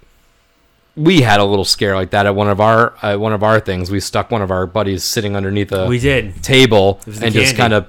[0.95, 3.59] we had a little scare like that at one of our uh, one of our
[3.61, 3.91] things.
[3.91, 6.43] We stuck one of our buddies sitting underneath a we did.
[6.43, 7.87] table and just kind of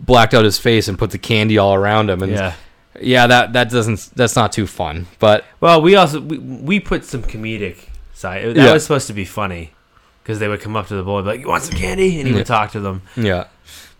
[0.00, 2.22] blacked out his face and put the candy all around him.
[2.22, 2.54] And Yeah.
[3.00, 5.06] Yeah, that that doesn't that's not too fun.
[5.18, 8.44] But Well, we also we, we put some comedic side.
[8.44, 8.72] That Yeah.
[8.72, 9.72] was supposed to be funny
[10.22, 12.34] because they would come up to the boy like, "You want some candy?" and he
[12.34, 13.02] would talk to them.
[13.16, 13.44] yeah,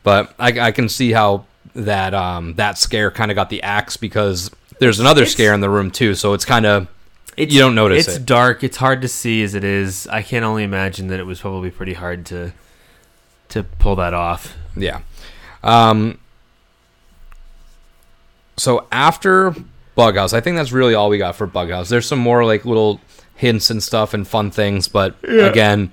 [0.02, 3.96] but I, I can see how that um that scare kind of got the axe
[3.96, 6.14] because there's another It's- scare in the room too.
[6.14, 6.88] So it's kind of
[7.36, 8.26] It's, You don't notice It's it.
[8.26, 8.64] dark.
[8.64, 10.08] It's hard to see as it is.
[10.08, 12.52] I can only imagine that it was probably pretty hard to
[13.50, 14.54] to pull that off.
[14.76, 15.00] Yeah.
[15.62, 16.18] Um,
[18.58, 19.54] so after
[19.96, 21.88] Bughouse, I think that's really all we got for Bughouse.
[21.88, 23.00] There's some more like little
[23.34, 25.90] hints and stuff and fun things, but again,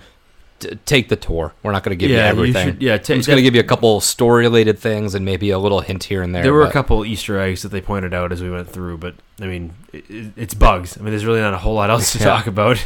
[0.60, 1.54] t- take the tour.
[1.64, 2.68] We're not going to give you Yeah, you everything.
[2.74, 5.24] should- yeah, ta- I'm just going to give you a couple story related things and
[5.26, 6.44] maybe a little hint here and there.
[6.44, 9.16] There were a couple Easter eggs that they pointed out as we went through, but
[9.42, 10.98] I mean, it- it's bugs.
[10.98, 12.26] I mean, there's really not a whole lot else to Yeah.
[12.26, 12.84] talk about.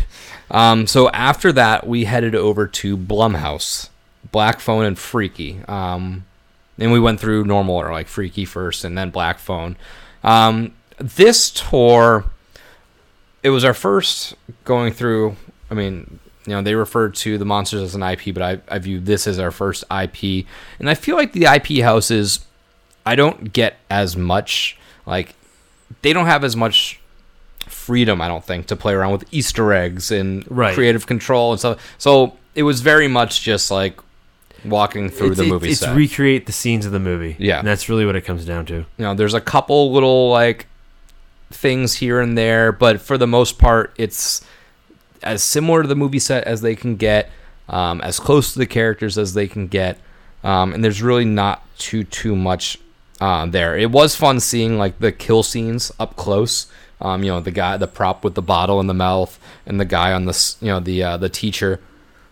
[0.51, 3.89] Um, so after that, we headed over to Blumhouse,
[4.31, 5.61] Black Phone and Freaky.
[5.67, 6.25] Um,
[6.79, 9.75] and we went through normal or like Freaky first, and then Black Phone.
[10.23, 12.25] Um, this tour,
[13.43, 15.35] it was our first going through.
[15.71, 18.79] I mean, you know, they referred to the monsters as an IP, but I, I
[18.79, 20.45] view this as our first IP,
[20.79, 22.45] and I feel like the IP houses,
[23.05, 25.35] I don't get as much like
[26.01, 26.99] they don't have as much
[27.67, 30.73] freedom, I don't think, to play around with Easter eggs and Right.
[30.73, 31.79] creative control and stuff.
[31.97, 33.99] So it was very much just like
[34.65, 35.95] walking through it's, the movie it's set.
[35.95, 37.35] recreate the scenes of the movie.
[37.39, 37.59] Yeah.
[37.59, 38.73] and that's really what it comes down to.
[38.73, 40.67] you know, there's a couple little like
[41.51, 44.45] things here and there, but for the most part, it's
[45.23, 47.29] as similar to the movie set as they can get,
[47.67, 49.99] um, as close to the characters as they can get,
[50.43, 52.79] um, and there's really not too too much
[53.21, 53.77] uh, there.
[53.77, 56.67] It was fun seeing like the kill scenes up close.
[57.01, 59.85] Um, you know, the guy, the prop with the bottle in the mouth, and the
[59.85, 61.79] guy on the you know the uh, the teacher.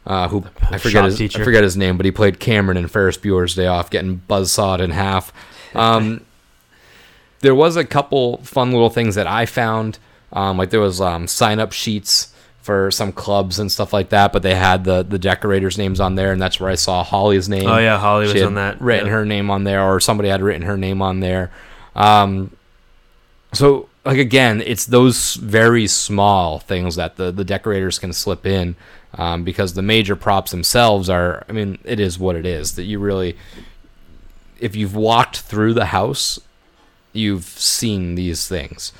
[0.07, 1.41] Uh, who I forget his teacher.
[1.41, 4.79] I forget his name, but he played Cameron in Ferris Bueller's Day Off, getting buzzsawed
[4.79, 5.33] in half.
[5.75, 6.23] Um,
[7.41, 9.99] there was a couple fun little things that I found.
[10.31, 14.31] Um, like there was um, sign up sheets for some clubs and stuff like that,
[14.31, 17.49] but they had the the decorators' names on there, and that's where I saw Holly's
[17.49, 17.67] name.
[17.67, 18.79] Oh, yeah, Holly She was on that.
[18.81, 19.13] Written Yeah.
[19.13, 21.51] her name on there, or somebody had written her name on there.
[21.97, 22.55] Um,
[23.53, 28.75] so like again, it's those very small things that the the decorators can slip in.
[29.17, 32.75] Um, because the major props themselves are, I mean, it is what it is.
[32.75, 33.35] That you really,
[34.59, 36.39] if you've walked through the house,
[37.13, 38.93] you've seen these things.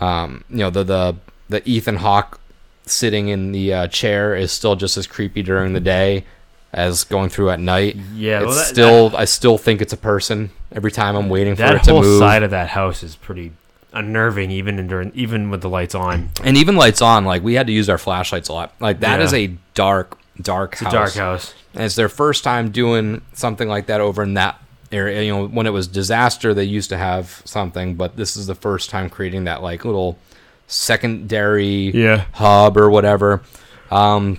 [0.00, 1.16] Um, you know, the the
[1.48, 2.40] the Ethan Hawke
[2.86, 6.24] sitting in the uh, chair is still just as creepy during the day
[6.72, 7.96] as going through at night.
[8.14, 11.56] Yeah, it's well, that- still I still think it's a person every time I'm waiting
[11.56, 12.04] for it to move.
[12.04, 13.52] That whole side of that house is pretty
[13.92, 16.30] unnerving, even during, even with the lights on.
[16.44, 18.74] and even lights on, like we had to use our flashlights a lot.
[18.80, 19.24] Like that Yeah.
[19.24, 20.92] is a dark, dark It's a house.
[20.92, 21.54] dark house.
[21.74, 24.60] And it's their first time doing something like that over in that
[24.92, 25.22] area.
[25.22, 28.54] You know, when it was disaster, they used to have something, but this is the
[28.54, 30.18] first time creating that like little
[30.66, 32.24] secondary Yeah.
[32.32, 33.42] hub or whatever.
[33.90, 34.38] Um,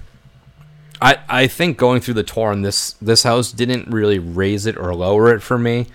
[1.02, 4.78] I I think going through the tour in this this house didn't really raise it
[4.78, 5.88] or lower it for me.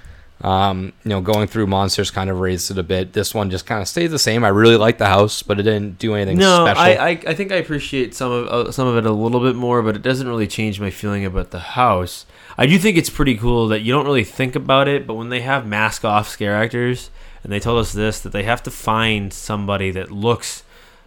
[0.44, 3.14] Um, you know, going through monsters kind of raised it a bit.
[3.14, 4.44] This one just kind of stayed the same.
[4.44, 6.82] I really liked the house, but it didn't do anything No, special.
[6.82, 9.56] I, I I think I appreciate some of uh, some of it a little bit
[9.56, 12.26] more, but it doesn't really change my feeling about the house.
[12.58, 15.30] I do think it's pretty cool that you don't really think about it, but when
[15.30, 17.08] they have mask off scare actors,
[17.42, 20.62] and they told us this that they have to find somebody that looks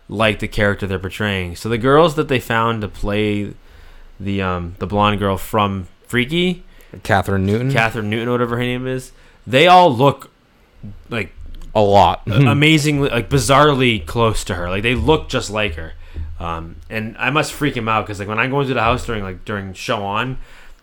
[0.10, 1.56] like the character they're portraying.
[1.56, 3.54] So the girls that they found to play
[4.20, 6.64] the um the blonde girl from Freaky,
[7.04, 7.72] Kathryn Newton.
[7.72, 9.12] Kathryn Newton, whatever her name is.
[9.48, 10.30] They all look
[11.10, 11.32] like
[11.74, 12.22] a lot.
[12.28, 14.70] amazingly, like bizarrely close to her.
[14.70, 15.94] Like they look just like her.
[16.40, 19.06] Um, and I must freak him out because like when I go into the house
[19.06, 20.38] during like during show on,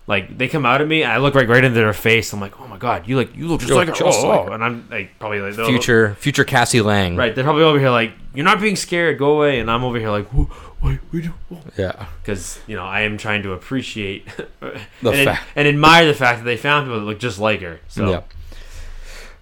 [0.07, 2.33] like they come out at me, I look right right into their face.
[2.33, 4.05] I'm like, oh my god, you like you look just You like look her.
[4.05, 4.45] just oh, like oh.
[4.47, 4.53] her.
[4.55, 7.17] and I'm like probably like future future Cassie Lang.
[7.17, 9.99] Right, they're probably over here like you're not being scared, go away, and I'm over
[9.99, 10.51] here like, "Wh-
[10.83, 11.31] why we
[11.77, 12.07] Yeah.
[12.23, 14.27] because you know I am trying to appreciate
[14.61, 17.61] The and, fact- and admire the fact that they found people that look just like
[17.61, 17.79] her.
[17.89, 18.23] So Yeah.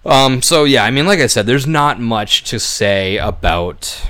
[0.05, 0.41] Um.
[0.41, 4.05] So yeah, I mean, like I said, there's not much to say about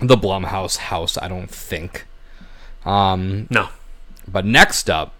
[0.00, 1.18] the Blumhouse house.
[1.18, 2.06] I don't think.
[2.84, 3.46] Um.
[3.50, 3.68] no,
[4.26, 5.14] But next up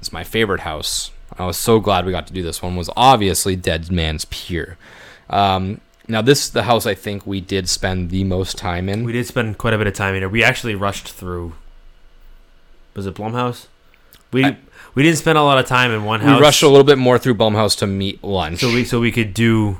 [0.00, 1.10] is my favorite house.
[1.38, 2.76] I was so glad we got to do this one.
[2.76, 4.76] Was obviously Dead Man's Pier.
[5.28, 5.80] Um.
[6.08, 9.04] Now this is the house I think we did spend the most time in.
[9.04, 10.30] we did spend quite a bit of time in it.
[10.30, 11.54] We actually rushed through.
[12.94, 13.66] Was it Blumhouse?
[14.32, 14.56] We I-
[14.94, 16.38] we didn't spend a lot of time in one house.
[16.38, 18.60] We rushed a little bit more through Blumhouse to meet lunch.
[18.60, 19.78] so we so we could do.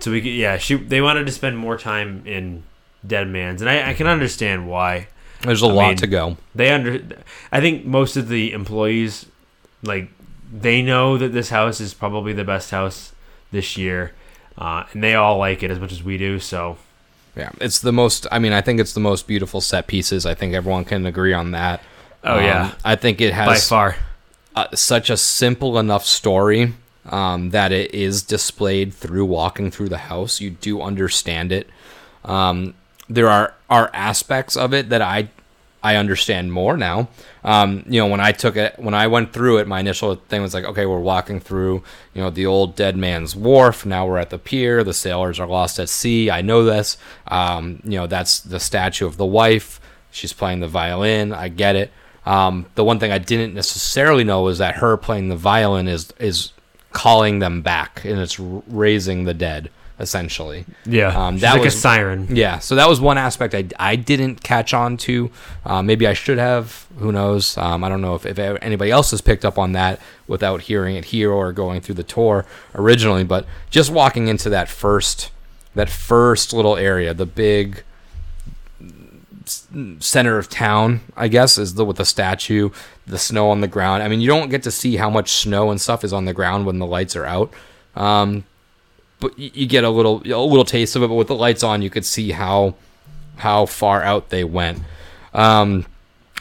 [0.00, 0.56] So we could yeah.
[0.58, 2.62] She they wanted to spend more time in
[3.06, 5.08] Dead Man's, and I, I can understand why.
[5.42, 6.36] There's a I lot mean, to go.
[6.54, 7.00] they under
[7.50, 9.24] i think most of the employees
[9.82, 10.10] like
[10.52, 13.12] they know that this house is probably the best house
[13.50, 14.12] this year
[14.58, 16.76] uh, and they all like it as much as we do so
[17.34, 18.26] Yeah, it's the most.
[18.30, 20.26] I mean, I think it's the most beautiful set pieces.
[20.26, 21.80] I think everyone can agree on that.
[22.22, 22.74] Oh, yeah.
[22.84, 23.96] I think it has by far
[24.54, 26.74] uh, such a simple enough story
[27.06, 30.40] um, that it is displayed through walking through the house.
[30.40, 31.68] You do understand it.
[32.24, 32.74] Um,
[33.08, 35.28] there are are aspects of it that I
[35.82, 37.08] I understand more now.
[37.42, 40.42] Um, you know, when I took it, when I went through it, my initial thing
[40.42, 43.86] was like, okay, we're walking through, you know, the old dead man's wharf.
[43.86, 44.84] Now we're at the pier.
[44.84, 46.30] The sailors are lost at sea.
[46.30, 46.98] I know this.
[47.28, 49.80] Um, you know, that's the statue of the wife.
[50.10, 51.32] She's playing the violin.
[51.32, 51.90] I get it.
[52.26, 56.12] Um, the one thing I didn't necessarily know is that her playing the violin is
[56.18, 56.52] is
[56.92, 60.64] calling them back and it's raising the dead essentially.
[60.86, 63.96] yeah Um, that like was- a siren Yeah, so that was one aspect I, I
[63.96, 65.30] didn't catch on to.
[65.64, 66.86] Uh, maybe I should have.
[66.98, 67.56] Who knows?
[67.58, 70.96] Um, I don't know if, if anybody else has picked up on that without hearing
[70.96, 73.24] it here or going through the tour originally.
[73.24, 75.30] But just walking into that first
[75.74, 77.84] that first little area, the big
[80.00, 82.70] center of town, I guess, is the with the statue,
[83.06, 84.02] the snow on the ground.
[84.02, 86.32] I mean, you don't get to see how much snow and stuff is on the
[86.32, 87.52] ground when the lights are out.
[87.94, 88.44] Um,
[89.20, 91.08] but you get a little a little taste of it.
[91.08, 92.74] But with the lights on, you could see how
[93.36, 94.80] how far out they went.
[95.34, 95.86] Um,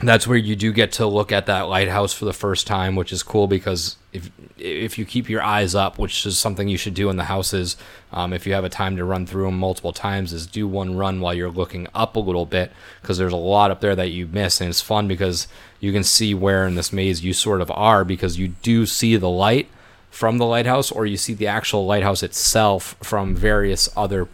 [0.01, 3.11] that's where you do get to look at that lighthouse for the first time, which
[3.11, 6.93] is cool because if if you keep your eyes up, which is something you should
[6.93, 7.77] do in the houses,
[8.11, 10.97] um, if you have a time to run through them multiple times, is do one
[10.97, 14.09] run while you're looking up a little bit because there's a lot up there that
[14.09, 15.47] you miss, and it's fun because
[15.79, 19.15] you can see where in this maze you sort of are because you do see
[19.15, 19.67] the light
[20.09, 24.27] from the lighthouse, or you see the actual lighthouse itself from various other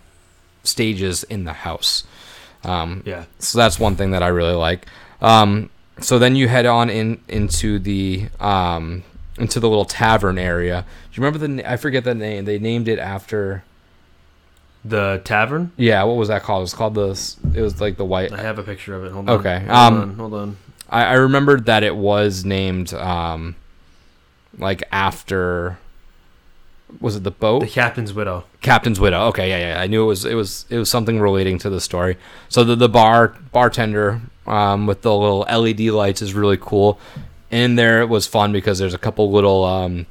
[0.63, 2.03] stages in the house.
[2.63, 4.87] Um, yeah so that's one thing that I really like.
[5.21, 5.69] Um,
[5.99, 9.03] so then you head on in into the um,
[9.37, 10.85] into the little tavern area.
[11.11, 11.69] Do you remember the?
[11.69, 12.45] I forget the name.
[12.45, 13.63] They named it after.
[14.83, 16.61] the tavern Yeah, what was that called?
[16.61, 17.09] It was called the.
[17.53, 18.31] It was like the white.
[18.31, 20.57] i have a picture of it hold on Okay, hold um, on hold on
[20.89, 23.55] I, I remembered that it was named um,
[24.57, 25.79] like after.
[27.01, 27.61] Was it the boat?
[27.61, 29.27] the captain's widow Captain's Widow.
[29.27, 29.81] Okay, yeah, yeah.
[29.81, 32.17] I knew it was it was it was something relating to the story.
[32.49, 36.99] So the the bar bartender um, with the little LED lights is really cool.
[37.55, 40.05] In there it was fun because there's a couple little um,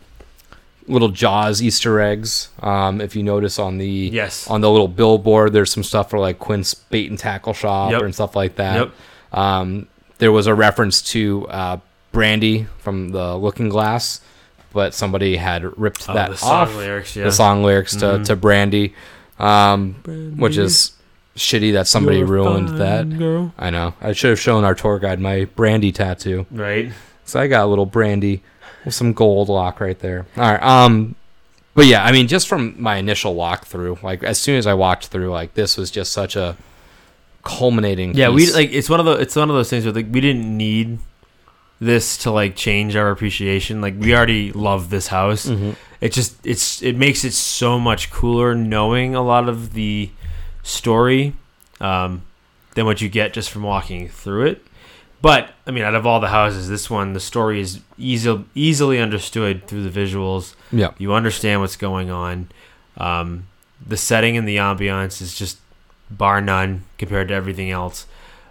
[0.89, 2.49] little Jaws Easter eggs.
[2.63, 4.49] Um, if you notice on the Yes.
[4.49, 8.03] on the little billboard, there's some stuff for like Quint's Bait and Tackle Shop Yep.
[8.03, 8.77] and stuff like that.
[8.77, 8.91] Yep.
[9.39, 9.87] Um,
[10.19, 11.77] there was a reference to uh,
[12.13, 14.21] Brandy from the Looking Glass,
[14.73, 17.25] but somebody had ripped Oh, that the song off lyrics, yeah.
[17.25, 18.25] the song lyrics to, Mhm.
[18.27, 18.95] to Brandy,
[19.39, 19.97] um,
[20.37, 20.93] which is
[21.37, 23.19] shitty that somebody ruined fine that.
[23.19, 23.53] girl.
[23.59, 23.95] I know.
[24.01, 26.47] I should have shown our tour guide my Brandy tattoo.
[26.53, 26.93] right
[27.25, 28.43] So I got a little Brandy
[28.85, 30.27] with some gold lock right there.
[30.37, 30.63] All right.
[30.63, 31.15] Um,
[31.75, 35.07] but yeah, I mean, just from my initial walkthrough, like as soon as I walked
[35.07, 36.57] through, like this was just such a
[37.43, 38.15] culminating.
[38.15, 40.21] Yeah, we like it's one of the it's one of those things where like we
[40.21, 40.99] didn't need
[41.81, 43.81] this to like change our appreciation.
[43.81, 45.47] Like we already love this house.
[45.47, 45.77] Mhm.
[46.01, 50.11] It just it's it makes it so much cooler knowing a lot of the
[50.63, 51.35] story
[51.81, 52.23] um,
[52.75, 54.65] than what you get just from walking through it.
[55.25, 58.99] But I mean, out of all the houses, this one the story is easy, easily
[58.99, 60.55] understood through the visuals.
[60.71, 60.93] Yeah.
[60.99, 62.51] You understand what's going on.
[62.99, 63.47] Um,
[63.81, 65.57] the setting and the ambiance is just
[66.11, 68.07] bar none compared to everything else.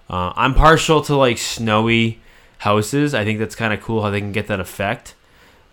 [0.10, 2.20] Uh, I'm partial to like snowy
[2.58, 3.14] houses.
[3.14, 5.14] I think that's kind of cool how they can get that effect.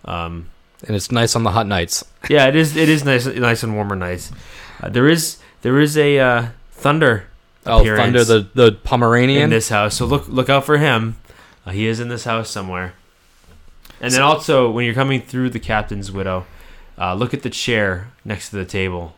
[0.05, 0.51] Um,
[0.85, 2.05] and it's nice on the hot nights.
[2.29, 2.77] yeah, it is.
[2.77, 4.31] It is nice, nice and warmer nights.
[4.79, 7.25] Uh, there is there is a uh, thunder
[7.65, 9.43] Oh, Thunder the the Pomeranian.
[9.43, 11.17] in this house, so look look out for him.
[11.65, 12.93] Uh, he is in this house somewhere.
[13.99, 16.47] And then also, when you're coming through the captain's widow,
[16.97, 19.13] uh, look at the chair next to the table,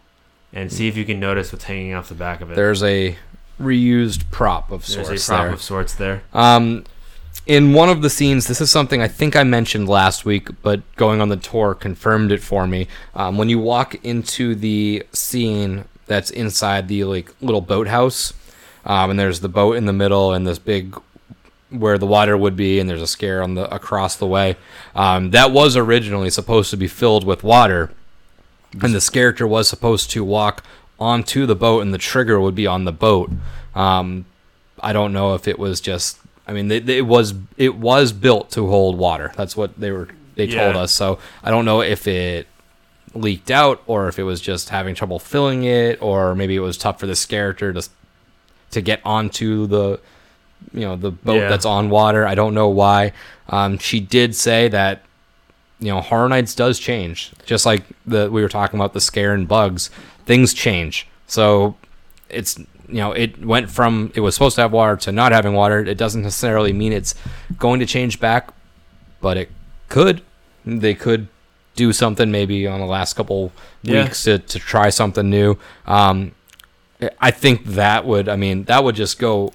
[0.51, 2.55] and see if you can notice what's hanging off the back of it.
[2.55, 3.17] There's a
[3.61, 5.07] reused prop of sorts.
[5.07, 5.53] There's a prop there.
[5.53, 6.23] of sorts there.
[6.33, 6.83] Um,
[7.45, 10.81] in one of the scenes, this is something I think I mentioned last week, but
[10.95, 12.87] going on the tour confirmed it for me.
[13.15, 18.33] Um, when you walk into the scene that's inside the like little boathouse,
[18.85, 20.99] um, and there's the boat in the middle and this big
[21.69, 24.55] where the water would be, and there's a scare on the across the way.
[24.95, 27.91] Um, that was originally supposed to be filled with water,
[28.81, 30.63] and this character was supposed to walk
[30.99, 33.31] onto the boat, and the trigger would be on the boat.
[33.73, 34.25] Um,
[34.79, 36.19] I don't know if it was just.
[36.45, 39.31] I mean, it was it was built to hold water.
[39.37, 40.91] That's what they were they told us.
[40.91, 42.47] So I don't know if it
[43.15, 46.77] leaked out or if it was just having trouble filling it, or maybe it was
[46.77, 47.87] tough for this character to
[48.71, 49.99] to get onto the
[50.73, 51.49] you know the boat Yeah.
[51.49, 52.25] that's on water.
[52.25, 53.11] I don't know why.
[53.49, 55.03] Um, she did say that
[55.79, 59.33] you know Horror Nights does change, just like the we were talking about the scare
[59.33, 59.89] and bugs.
[60.25, 61.75] Things change, so
[62.29, 62.57] it's
[62.87, 65.79] you know it went from it was supposed to have water to not having water.
[65.79, 67.13] It doesn't necessarily mean it's
[67.59, 68.53] going to change back,
[69.21, 69.51] but it
[69.89, 70.21] could.
[70.65, 71.27] They could
[71.75, 73.51] do something maybe on the last couple
[73.81, 74.03] Yeah.
[74.03, 75.57] weeks to, to try something new.
[75.87, 76.33] Um,
[77.19, 78.29] I think that would.
[78.29, 79.51] I mean, that would just go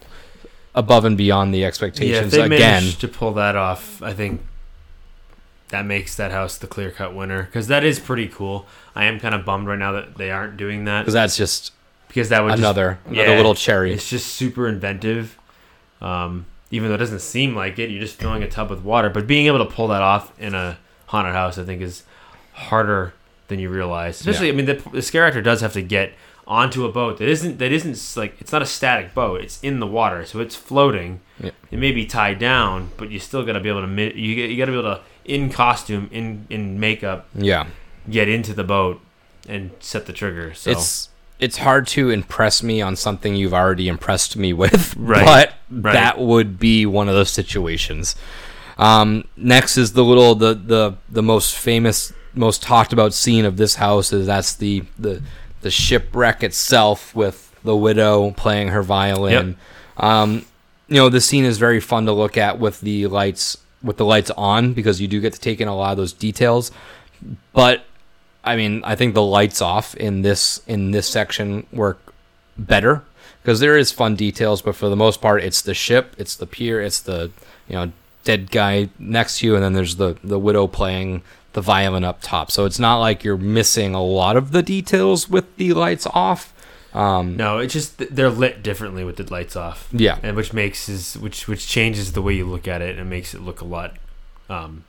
[0.74, 2.58] above and beyond the Yeah, if expectations they again.
[2.60, 4.42] manage to pull that off, I think
[5.68, 8.66] that makes that house the clear cut winner because that is pretty cool.
[8.94, 11.72] I am kind of bummed right now that they aren't doing that Because that's just
[12.08, 13.92] because that would just- another another yeah, little cherry.
[13.92, 15.36] It's just super inventive.
[16.00, 19.08] Um, even though it doesn't seem like it, you're just filling a tub with water.
[19.10, 22.02] But being able to pull that off in a haunted house, I think, is
[22.58, 23.14] harder
[23.48, 24.20] than you realize.
[24.20, 26.12] Especially, I mean, the, the scare actor does have to get
[26.46, 29.40] onto a boat that isn't that isn't like it's not a static boat.
[29.40, 31.20] It's in the water, so it's floating.
[31.38, 31.50] Yeah.
[31.70, 34.56] It may be tied down, but you still got to be able to you you
[34.56, 37.66] got to be able to in costume in in makeup Yeah,
[38.10, 39.00] get into the boat
[39.48, 40.54] and set the trigger.
[40.54, 45.24] So it's it's hard to impress me on something you've already impressed me with, Right,
[45.24, 45.92] but right.
[45.92, 48.16] that would be one of those situations.
[48.76, 53.56] Um, next is the little the the the most famous, most talked about scene of
[53.56, 55.22] this house is that's the the
[55.60, 59.56] the shipwreck itself with the widow playing her violin.
[59.96, 60.46] Um,
[60.88, 64.04] you know, the scene is very fun to look at with the lights with the
[64.04, 66.70] lights on because you do get to take in a lot of those details.
[67.52, 67.84] But
[68.44, 72.14] I mean, I think the lights off in this in this section work
[72.56, 73.02] better
[73.42, 76.46] because there is fun details, but for the most part, it's the ship, it's the
[76.46, 77.30] pier, it's the
[77.68, 77.92] you know
[78.24, 81.22] dead guy next to you, and then there's the the widow playing
[81.58, 82.50] the violin up top.
[82.52, 86.54] So it's not like you're missing a lot of the details with the lights off.
[86.94, 89.88] Um, No, it's just they're lit differently with the lights off.
[89.92, 90.18] Yeah.
[90.22, 93.34] and which makes is which which changes the way you look at it and makes
[93.34, 93.96] it look a lot
[94.48, 94.84] um,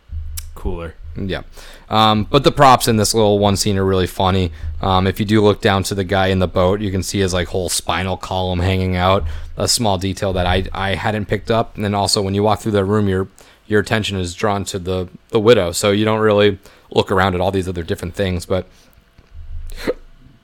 [0.54, 0.94] cooler.
[1.16, 1.42] Yeah.
[1.90, 4.52] Um, but the props in this little one scene are really funny.
[4.80, 7.20] Um, if you do look down to the guy in the boat, you can see
[7.20, 9.24] his like whole spinal column hanging out.
[9.58, 11.76] A small detail that I I hadn't picked up.
[11.76, 13.28] And then also when you walk through the room, your
[13.70, 16.60] your attention is drawn to the the widow, so you don't really
[16.92, 18.46] look around at all these other different things.
[18.46, 18.68] But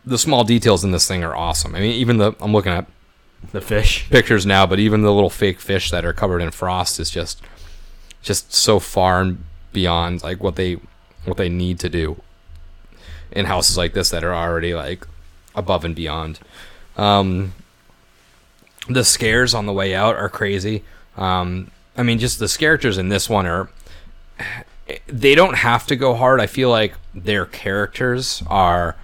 [0.05, 1.75] the small details in this thing are awesome.
[1.75, 2.85] I mean, even the I'm looking at
[3.51, 4.07] The fish.
[4.09, 7.41] pictures now, but even the little fake fish that are covered in frost is just
[8.21, 10.77] just so far and beyond like what they
[11.25, 12.21] what they need to do
[13.31, 15.05] in houses like this that are already like
[15.55, 16.39] above and beyond.
[16.95, 17.53] Um,
[18.87, 20.83] the scares on the way out are crazy.
[21.17, 23.69] Um, I mean, just the characters in this one are
[25.07, 26.39] they don't have to go hard.
[26.39, 28.95] I feel like their characters are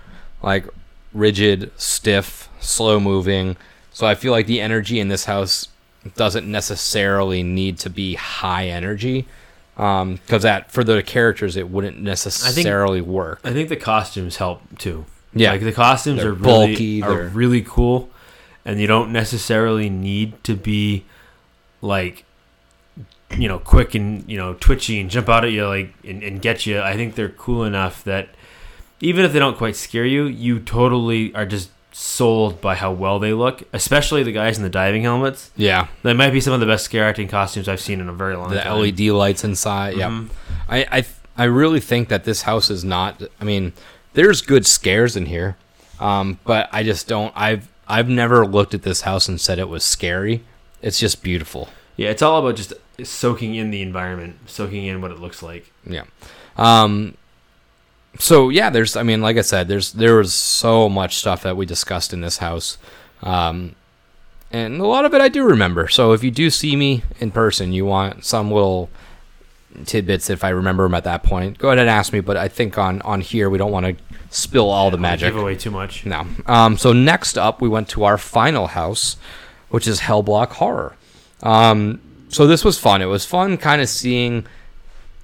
[0.43, 0.65] like
[1.13, 3.57] rigid, stiff, slow moving.
[3.93, 5.67] So I feel like the energy in this house
[6.15, 9.27] doesn't necessarily need to be high energy.
[9.77, 13.39] Um, because that for the characters, it wouldn't necessarily work.
[13.43, 15.05] I think the costumes help too.
[15.33, 15.51] Yeah.
[15.53, 18.09] like the costumes They're are really, bulky, are they're- really cool,
[18.65, 21.05] and you don't necessarily need to be
[21.81, 22.25] like
[23.37, 26.41] you know quick and you know twitchy and jump out at you like and, and
[26.41, 26.79] get you.
[26.81, 28.29] I think they're cool enough that
[28.99, 33.19] even if they don't quite scare you, you totally are just sold by how well
[33.19, 33.63] they look.
[33.73, 35.51] Especially the guys in the diving helmets.
[35.57, 38.13] Yeah, They might be some of the best scare acting costumes I've seen in a
[38.13, 38.79] very long the time.
[38.79, 39.97] LED lights inside.
[39.97, 40.29] Yeah, Mhm.
[40.69, 41.05] I, I
[41.37, 43.21] I really think that this house is not.
[43.39, 43.73] I mean,
[44.13, 45.55] there's good scares in here,
[45.99, 47.33] um, but I just don't.
[47.35, 50.43] I've I've never looked at this house and said it was scary.
[50.81, 51.69] It's just beautiful.
[51.97, 52.73] Yeah, it's all about just
[53.03, 55.71] soaking in the environment, soaking in what it looks like.
[55.85, 56.03] Yeah.
[56.57, 57.15] Um,
[58.19, 58.95] so yeah, there's.
[58.95, 62.21] I mean, like I said, there's there was so much stuff that we discussed in
[62.21, 62.77] this house,
[63.21, 63.75] um,
[64.51, 65.87] and a lot of it I do remember.
[65.87, 68.89] So if you do see me in person, you want some little
[69.85, 72.19] tidbits if I remember them at that point, go ahead and ask me.
[72.19, 73.95] But I think on on here we don't want to
[74.29, 75.33] spill all the magic.
[75.33, 76.05] Give away too much.
[76.05, 76.27] No.
[76.45, 79.15] Um, so next up, we went to our final house,
[79.69, 80.95] which is Hellblock Horror.
[81.43, 83.01] Um, so this was fun.
[83.01, 84.45] It was fun kind of seeing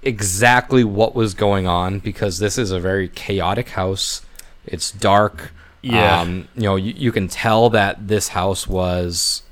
[0.04, 4.22] exactly what was going on because this is a very chaotic house.
[4.66, 5.52] It's dark.
[5.82, 6.20] Yeah.
[6.22, 9.44] Um, you know, you, you can tell that this house was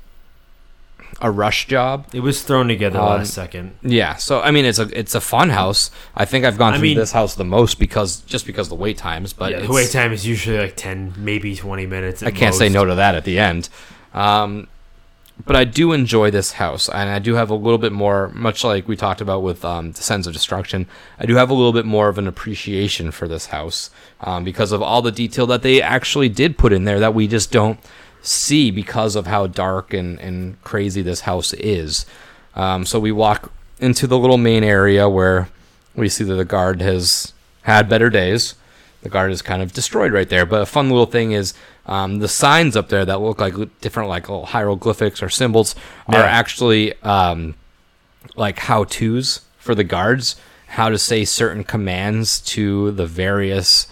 [1.20, 2.06] a rush job.
[2.12, 3.76] It was thrown together Um, last second.
[3.82, 5.90] Yeah, so I mean, it's a it's a fun house.
[6.14, 8.70] I think I've gone I through mean- this house the most because just because of
[8.70, 9.32] the wait times.
[9.32, 12.22] But yeah, the wait time is usually like ten, maybe twenty minutes.
[12.22, 13.68] I can't say no to that at the end.
[14.12, 14.68] Um,
[15.44, 18.64] but I do enjoy this house, and I do have a little bit more, much
[18.64, 20.86] like we talked about with um, Descendants of Destruction.
[21.18, 24.72] I do have a little bit more of an appreciation for this house um, because
[24.72, 27.78] of all the detail that they actually did put in there that we just don't
[28.22, 32.06] see because of how dark and, and crazy this house is.
[32.54, 35.48] Um, so we walk into the little main area where
[35.94, 38.54] we see that the guard has had better days.
[39.02, 40.46] The guard is kind of destroyed right there.
[40.46, 41.54] But a fun little thing is
[41.86, 45.74] um, the signs up there that look like different, like little hieroglyphics or symbols,
[46.08, 47.54] are actually um,
[48.34, 53.86] like how tos for the guards, how to say certain commands to the various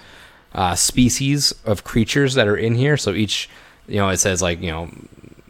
[0.54, 2.96] uh, species of creatures that are in here.
[2.96, 3.48] So each,
[3.86, 4.90] you know, it says like, you know,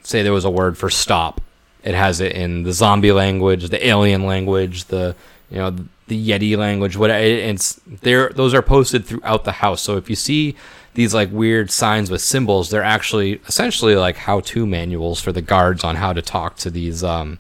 [0.02, 1.40] say there was a word for stop.
[1.82, 5.14] It has it in the zombie language, the alien language, the
[5.50, 5.70] you know
[6.06, 6.96] the Yeti language.
[6.96, 8.30] What it's there.
[8.30, 9.82] Those are posted throughout the house.
[9.82, 10.56] So if you see
[10.94, 15.84] these like weird signs with symbols, they're actually essentially like how-to manuals for the guards
[15.84, 17.38] on how to talk to these um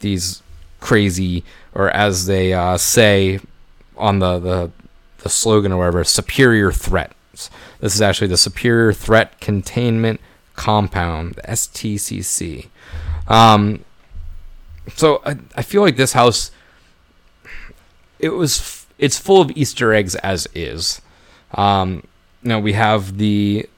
[0.00, 0.42] these
[0.80, 1.44] crazy
[1.74, 3.40] or as they uh, say
[3.96, 4.70] on the, the
[5.24, 7.50] the slogan or whatever, superior threats.
[7.80, 10.20] This is actually the Superior Threat Containment
[10.54, 12.68] Compound, STCC.
[13.26, 13.84] Um,
[14.94, 16.50] so I, I feel like this house,
[18.18, 21.00] it was, it's full of Easter eggs as is.
[21.54, 22.04] Um,
[22.44, 23.68] you know, we have the,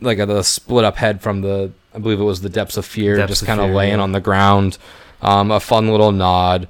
[0.00, 2.84] like uh, the split up head from the, I believe it was the Depths of
[2.84, 4.02] Fear, Depths just kind of laying yeah.
[4.02, 4.78] on the ground.
[5.22, 6.66] Um, a fun little nod.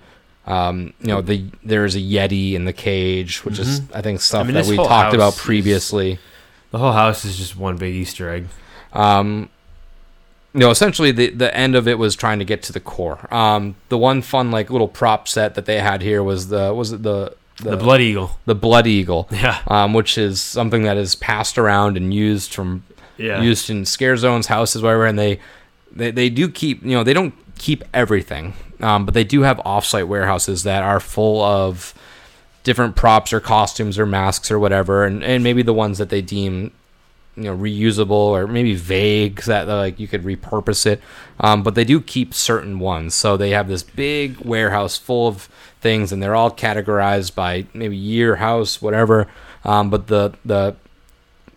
[0.47, 4.47] Um, you know, the there's a Yeti in the cage, which is I think stuff
[4.47, 4.55] Mm-hmm.
[4.55, 6.19] mean, that we talked about house is- previously.
[6.73, 8.47] The whole house is just one big Easter egg.
[8.93, 9.49] Um,
[10.53, 13.33] you know, essentially the the end of it was trying to get to the core.
[13.33, 16.91] Um, the one fun like little prop set that they had here was the was
[16.93, 18.39] it the The Blood Eagle.
[18.47, 19.59] the blood eagle, Yeah.
[19.67, 22.83] um, which is something that is passed around and used from
[23.19, 23.43] Yeah.
[23.43, 25.39] used in scare zones, houses, whatever, and they,
[25.93, 29.59] they they do keep you know they don't keep everything, um, but they do have
[29.59, 31.93] offsite warehouses that are full of
[32.65, 36.23] different props or costumes or masks or whatever, and, and maybe the ones that they
[36.23, 36.71] deem
[37.37, 41.01] you know reusable or maybe vague so that like you could repurpose it
[41.39, 45.49] um, but they do keep certain ones so they have this big warehouse full of
[45.81, 49.27] things and they're all categorized by maybe year house whatever
[49.65, 50.75] um, but the the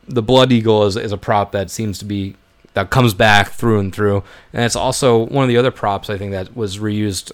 [0.08, 2.36] the blood eagle is, is a prop that seems to be
[2.74, 6.18] that comes back through and through and it's also one of the other props i
[6.18, 7.32] think that was reused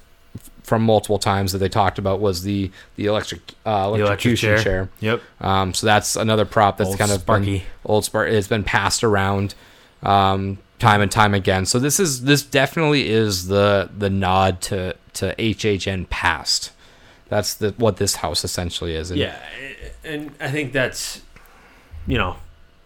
[0.63, 4.57] from multiple times that they talked about was the the electric uh, The electric chair.
[4.59, 4.89] chair.
[4.99, 5.21] Yep.
[5.41, 7.63] Um, so that's another prop that's Old kind of been- Sparky.
[7.85, 8.29] old spark.
[8.29, 9.55] It's been passed around
[10.03, 11.65] um, time and time again.
[11.65, 16.71] So this is this definitely is the the nod to to HHN past.
[17.29, 19.11] That's the what this house essentially is.
[19.11, 19.39] And Yeah,
[20.03, 21.21] and I think that's
[22.07, 22.37] you know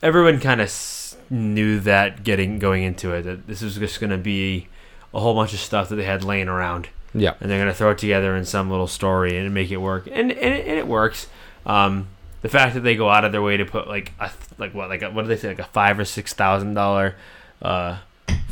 [0.01, 4.17] everyone kind of knew that getting going into it that this was just going to
[4.17, 4.67] be
[5.13, 7.77] a whole bunch of stuff that they had laying around, yeah, and they're going to
[7.77, 10.77] throw it together in some little story and make it work, and and it, and
[10.77, 11.27] it works.
[11.65, 12.09] Um,
[12.41, 14.29] the fact that they go out of their way to put like a
[14.59, 17.15] like what like a, what do they say like a five or six thousand dollar
[17.61, 17.97] uh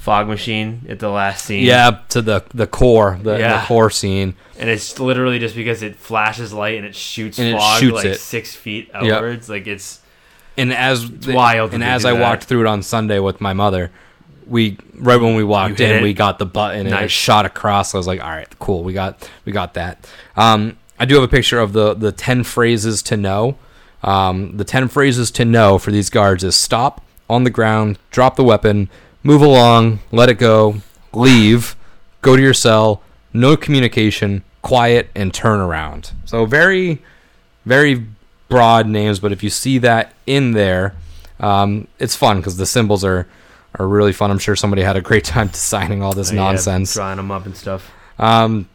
[0.01, 1.99] fog machine at the last scene yeah.
[2.09, 4.33] To the the core, the, the core scene.
[4.57, 8.05] and it's literally just because it flashes light and it shoots And it shoots like
[8.05, 8.19] it.
[8.19, 9.99] six feet outwards like it's
[10.57, 12.19] And as the- wild And as I that.
[12.21, 13.91] walked through it on Sunday with my mother,
[14.47, 16.01] we right when we walked in, it?
[16.01, 17.93] we got the button and it shot across.
[17.93, 18.83] I was like, all right, cool.
[18.83, 20.07] We got we got that.
[20.35, 23.55] Um, I do have a picture of the the ten phrases to know.
[24.03, 28.35] Um, the ten phrases to know for these guards is stop on the ground, drop
[28.35, 28.89] the weapon,
[29.23, 30.75] move along, let it go,
[31.13, 31.75] leave,
[32.21, 33.01] go to your cell,
[33.33, 36.11] no communication, quiet, and turn around.
[36.25, 37.01] So very,
[37.65, 38.05] very
[38.49, 40.95] broad names, but if you see that in there,
[41.39, 43.27] um, it's fun because the symbols are
[43.79, 44.29] are really fun.
[44.29, 46.93] I'm sure somebody had a great time designing all this Oh, yeah, nonsense.
[46.93, 47.89] drawing them up and stuff.
[48.19, 48.67] Um,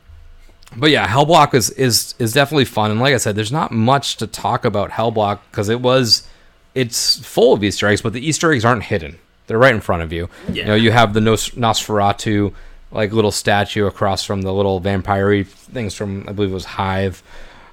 [0.74, 4.16] but yeah, Hellblock is is is definitely fun, and like I said, there's not much
[4.16, 6.26] to talk about Hellblock because it was
[6.74, 10.02] it's full of Easter eggs, but the Easter eggs aren't hidden; they're right in front
[10.02, 10.28] of you.
[10.52, 12.52] You know, you have the Nos- Nosferatu
[12.92, 17.22] like little statue across from the little vampire things from I believe it was Hive.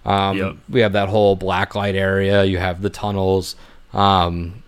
[0.05, 0.55] Um, Yep.
[0.69, 2.43] We have that whole blacklight area.
[2.43, 3.55] You have the tunnels.
[3.93, 4.63] Um,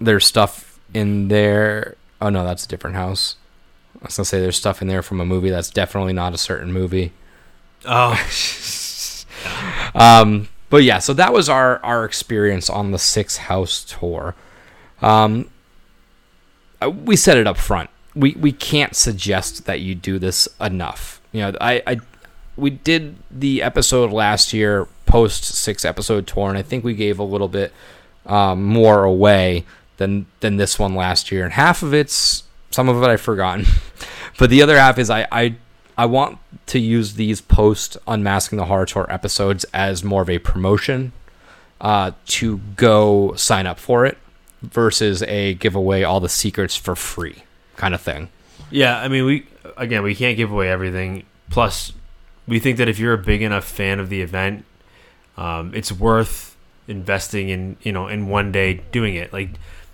[0.00, 1.96] there's stuff in there.
[2.20, 3.36] Oh no, that's a different house.
[4.02, 6.38] I was gonna say there's stuff in there from a movie that's definitely not a
[6.38, 7.12] certain movie.
[7.84, 8.14] Oh,
[9.94, 14.34] Um, but yeah, so that was our our experience on the six house tour.
[15.02, 15.50] Um,
[16.80, 17.90] uh, we set it up front.
[18.14, 21.20] We we can't suggest that you do this enough.
[21.32, 22.00] You know, I, I
[22.56, 27.18] we did the episode last year post six episode tour, and I think we gave
[27.18, 27.72] a little bit
[28.26, 29.64] um, more away
[29.98, 33.66] than than this one last year, and half of it's some of it I've forgotten,
[34.38, 35.56] but the other half is I I
[35.96, 40.38] I want to use these post unmasking the horror tour episodes as more of a
[40.38, 41.12] promotion
[41.80, 44.18] uh, to go sign up for it
[44.62, 47.42] versus a give away all the secrets for free
[47.76, 48.28] kind of thing.
[48.70, 48.98] yeah.
[49.00, 49.46] I mean, we
[49.76, 51.24] again, we can't give away everything.
[51.50, 51.92] Plus,
[52.46, 54.64] we think that if you're a big enough fan of the event,
[55.36, 56.56] um, it's worth
[56.88, 57.76] investing in.
[57.82, 59.32] You know, in one day doing it.
[59.32, 59.50] Like,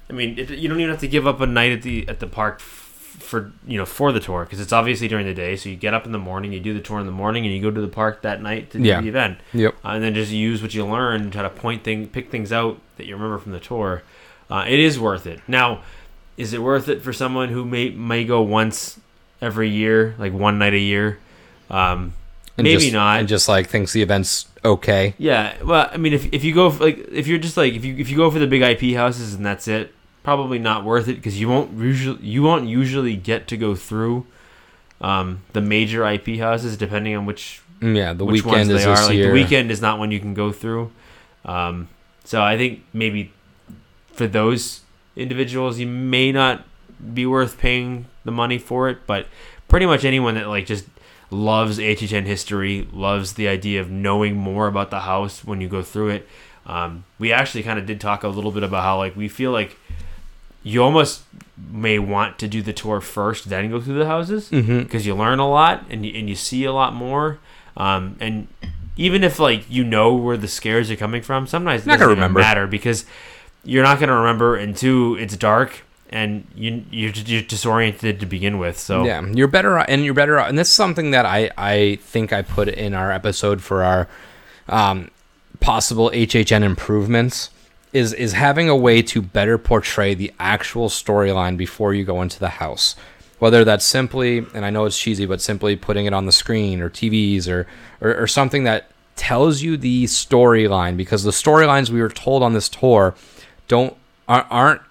[0.08, 2.20] I mean, it, you don't even have to give up a night at the at
[2.20, 2.80] the park f-
[3.20, 5.56] for you know for the tour because it's obviously during the day.
[5.56, 7.54] So you get up in the morning, you do the tour in the morning, and
[7.54, 9.00] you go to the park that night to do Yeah.
[9.00, 9.38] the event.
[9.52, 9.74] Yep.
[9.84, 12.80] uh, and then just use what you learn, try to point thing, pick things out
[12.96, 14.02] that you remember from the tour.
[14.50, 15.40] Uh, it is worth it.
[15.48, 15.82] Now,
[16.36, 18.98] is it worth it for someone who may may go once
[19.40, 21.18] every year, like one night a year?
[21.70, 22.12] Um,
[22.56, 23.20] And maybe just, not.
[23.20, 25.14] And just like thinks the event's okay.
[25.18, 27.84] yeah, well, I mean, if, if you go f- like if you're just like if
[27.84, 29.92] you if you go for the big IP houses and that's it,
[30.22, 34.26] probably not worth it because you won't usually you won't usually get to go through
[35.00, 38.84] um, the major IP houses depending on which Mm, Yeah, the which weekend ones is
[38.84, 39.06] they are.
[39.06, 40.92] Like the weekend is not one you can go through.
[41.44, 41.88] Um,
[42.24, 43.32] so I think maybe
[44.14, 44.80] for those
[45.16, 46.64] individuals, you may not
[47.12, 49.06] be worth paying the money for it.
[49.06, 49.26] But
[49.68, 50.86] pretty much anyone that like just
[51.30, 55.82] loves HHN history, loves the idea of knowing more about the house when you go
[55.82, 56.28] through it.
[56.66, 59.50] Um, we actually kind of did talk a little bit about how like we feel
[59.50, 59.76] like
[60.62, 61.22] you almost
[61.70, 65.38] may want to do the tour first, then go through the houses because you learn
[65.38, 67.38] a lot and you, and you see a lot more.
[67.76, 68.48] Um, and
[68.96, 72.06] even if like you know where the scares are coming from, sometimes it Not doesn't
[72.06, 72.40] gonna remember.
[72.40, 73.04] matter because
[73.64, 75.84] you're not gonna remember, and two, it's dark
[76.14, 78.78] and you you're, you're disoriented to begin with.
[78.78, 82.32] So Yeah, you're better, and you're better, and this is something that I I think
[82.32, 84.08] I put in our episode for our
[84.68, 85.10] um,
[85.60, 87.50] possible HHN improvements
[87.92, 92.38] is is having a way to better portray the actual storyline before you go into
[92.38, 92.94] the house.
[93.40, 96.80] Whether that's simply, and I know it's cheesy, but simply putting it on the screen
[96.80, 97.66] or TVs or
[98.00, 102.52] or, or something that tells you the storyline because the storylines we were told on
[102.52, 103.14] this tour
[103.68, 103.96] don't
[104.28, 104.82] aren't-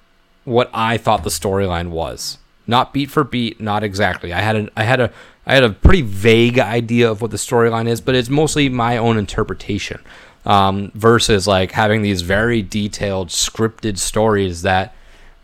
[0.45, 2.37] what I thought the storyline was.
[2.67, 4.31] Not beat for beat, not exactly.
[4.33, 5.11] I had a I had a
[5.45, 8.97] I had a pretty vague idea of what the storyline is, but it's mostly my
[8.97, 10.01] own interpretation.
[10.45, 14.93] Um, versus like having these very detailed scripted stories that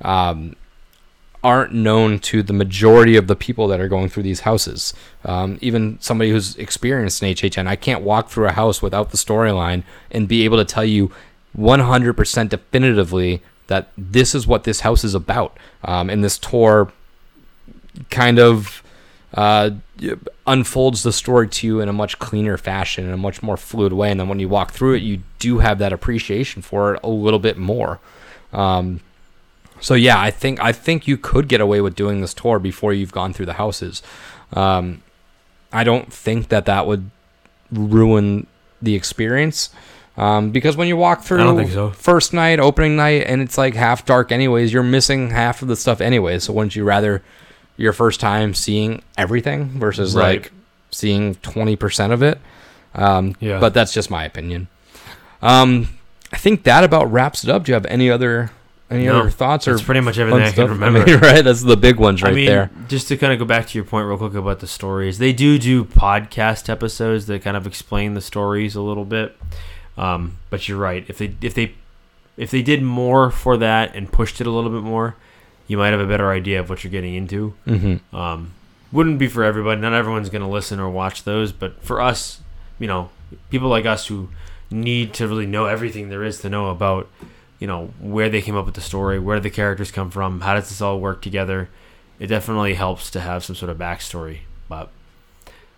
[0.02, 0.58] um,
[1.42, 4.94] aren't known to the majority of the people that are going through these houses.
[5.24, 9.18] Um, even somebody who's experienced in HHN, I can't walk through a house without the
[9.18, 11.12] storyline and be able to tell you
[11.58, 15.58] 100% definitively that this is what this house is about.
[15.84, 16.92] Um, and this tour
[18.10, 18.84] kind of
[19.34, 19.72] uh,
[20.48, 23.94] unfolds the story to you in a much cleaner fashion, in a much more fluid
[23.94, 24.12] way.
[24.12, 27.10] And then when you walk through it, you do have that appreciation for it a
[27.10, 28.00] little bit more.
[28.52, 29.02] Um,
[29.80, 32.92] so yeah, I think I think you could get away with doing this tour before
[32.92, 34.02] you've gone through the houses.
[34.54, 35.04] Um,
[35.72, 37.10] I don't think that that would
[37.72, 38.48] ruin
[38.82, 39.70] the experience.
[40.20, 41.92] Um, because when you walk through don't think so.
[41.92, 45.76] first night, opening night, and it's like half dark anyways, you're missing half of the
[45.78, 46.44] stuff anyways.
[46.44, 47.24] So wouldn't you rather
[47.78, 50.42] your first time seeing everything versus Right.
[50.42, 50.52] like
[50.92, 52.38] seeing 20% of it?
[52.96, 53.60] Um, Yeah.
[53.60, 54.68] But that's just my opinion.
[55.42, 55.88] Um,
[56.34, 57.64] I think that about wraps it up.
[57.64, 58.52] Do you have any other
[58.92, 61.06] any No, other thoughts or that's pretty much everything I can remember.
[61.06, 61.44] mean, right?
[61.44, 62.72] That's the big ones right I mean, there.
[62.88, 65.32] just to kind of go back to your point real quick about the stories, they
[65.32, 69.38] do do podcast episodes that kind of explain the stories a little bit.
[70.00, 71.06] Um, but you're right.
[71.08, 71.74] If they if they
[72.38, 75.16] if they did more for that and pushed it a little bit more,
[75.68, 77.54] you might have a better idea of what you're getting into.
[77.68, 78.16] Mm-hmm.
[78.16, 78.54] Um,
[78.92, 79.82] wouldn't be for everybody.
[79.82, 82.40] Not everyone's going to listen or watch those, but for us,
[82.80, 83.10] you know,
[83.50, 84.30] people like us who
[84.72, 87.10] need to really know everything there is to know about,
[87.60, 90.54] you know, where they came up with the story, where the characters come from, how
[90.54, 91.70] does this all work together.
[92.20, 94.40] It definitely helps to have some sort of backstory.
[94.68, 94.90] But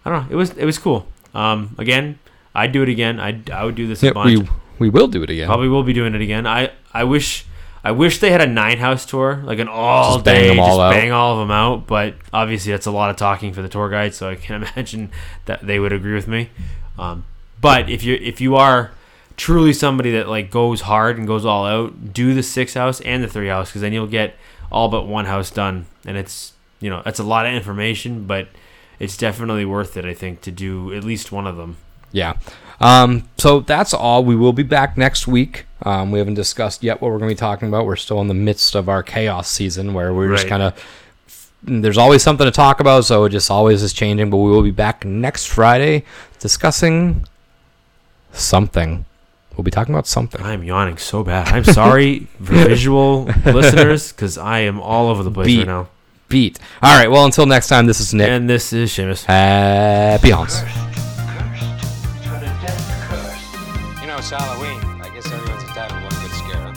[0.05, 0.33] I don't know.
[0.33, 1.07] It was it was cool.
[1.33, 2.19] Um, again,
[2.53, 3.19] I'd do it again.
[3.19, 4.39] I I would do this a Yeah, bunch.
[4.39, 4.47] we
[4.79, 5.47] we will do it again.
[5.47, 6.45] Probably will be doing it again.
[6.47, 7.45] I I wish
[7.83, 10.67] I wish they had a nine house tour, like an all Just day, them all
[10.77, 10.91] just out.
[10.91, 11.87] bang all of them out.
[11.87, 15.11] But obviously, that's a lot of talking for the tour guide, so I can imagine
[15.45, 16.49] that they would agree with me.
[16.99, 17.23] Um,
[17.59, 18.91] but if you if you are
[19.37, 23.23] truly somebody that like goes hard and goes all out, do the six house and
[23.23, 24.35] the three house because then you'll get
[24.71, 28.47] all but one house done, and it's you know that's a lot of information, but
[28.99, 30.05] it's definitely worth it.
[30.05, 31.77] I think to do at least one of them.
[32.11, 32.37] Yeah.
[32.79, 34.25] Um, so that's all.
[34.25, 35.65] We will be back next week.
[35.83, 37.85] Um, we haven't discussed yet what we're going to be talking about.
[37.85, 40.83] We're still in the midst of our chaos season where we're just kind of.
[41.63, 44.31] There's always something to talk about, so it just always is changing.
[44.31, 46.05] But we will be back next Friday
[46.39, 47.25] discussing
[48.31, 49.05] something.
[49.55, 50.41] We'll be talking about something.
[50.41, 51.49] I'm yawning so bad.
[51.49, 55.59] I'm sorry for visual listeners because I am all over the place Beat.
[55.59, 55.89] right now.
[56.29, 56.57] Beat.
[56.81, 57.11] All right.
[57.11, 58.29] Well, until next time, this is Nick.
[58.29, 59.25] And this is Shamus.
[59.25, 60.63] Happy Haunts.
[64.21, 64.79] It's Halloween.
[65.01, 66.61] I guess everyone's entitled to one good scare.
[66.61, 66.73] huh?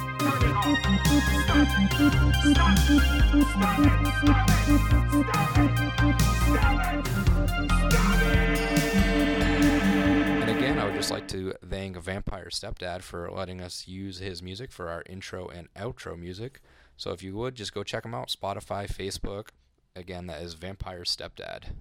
[10.40, 14.42] And again, I would just like to thank Vampire Stepdad for letting us use his
[14.42, 16.62] music for our intro and outro music.
[16.96, 19.48] So if you would, just go check him out Spotify, Facebook.
[19.94, 21.74] Again, that is Vampire Stepdad.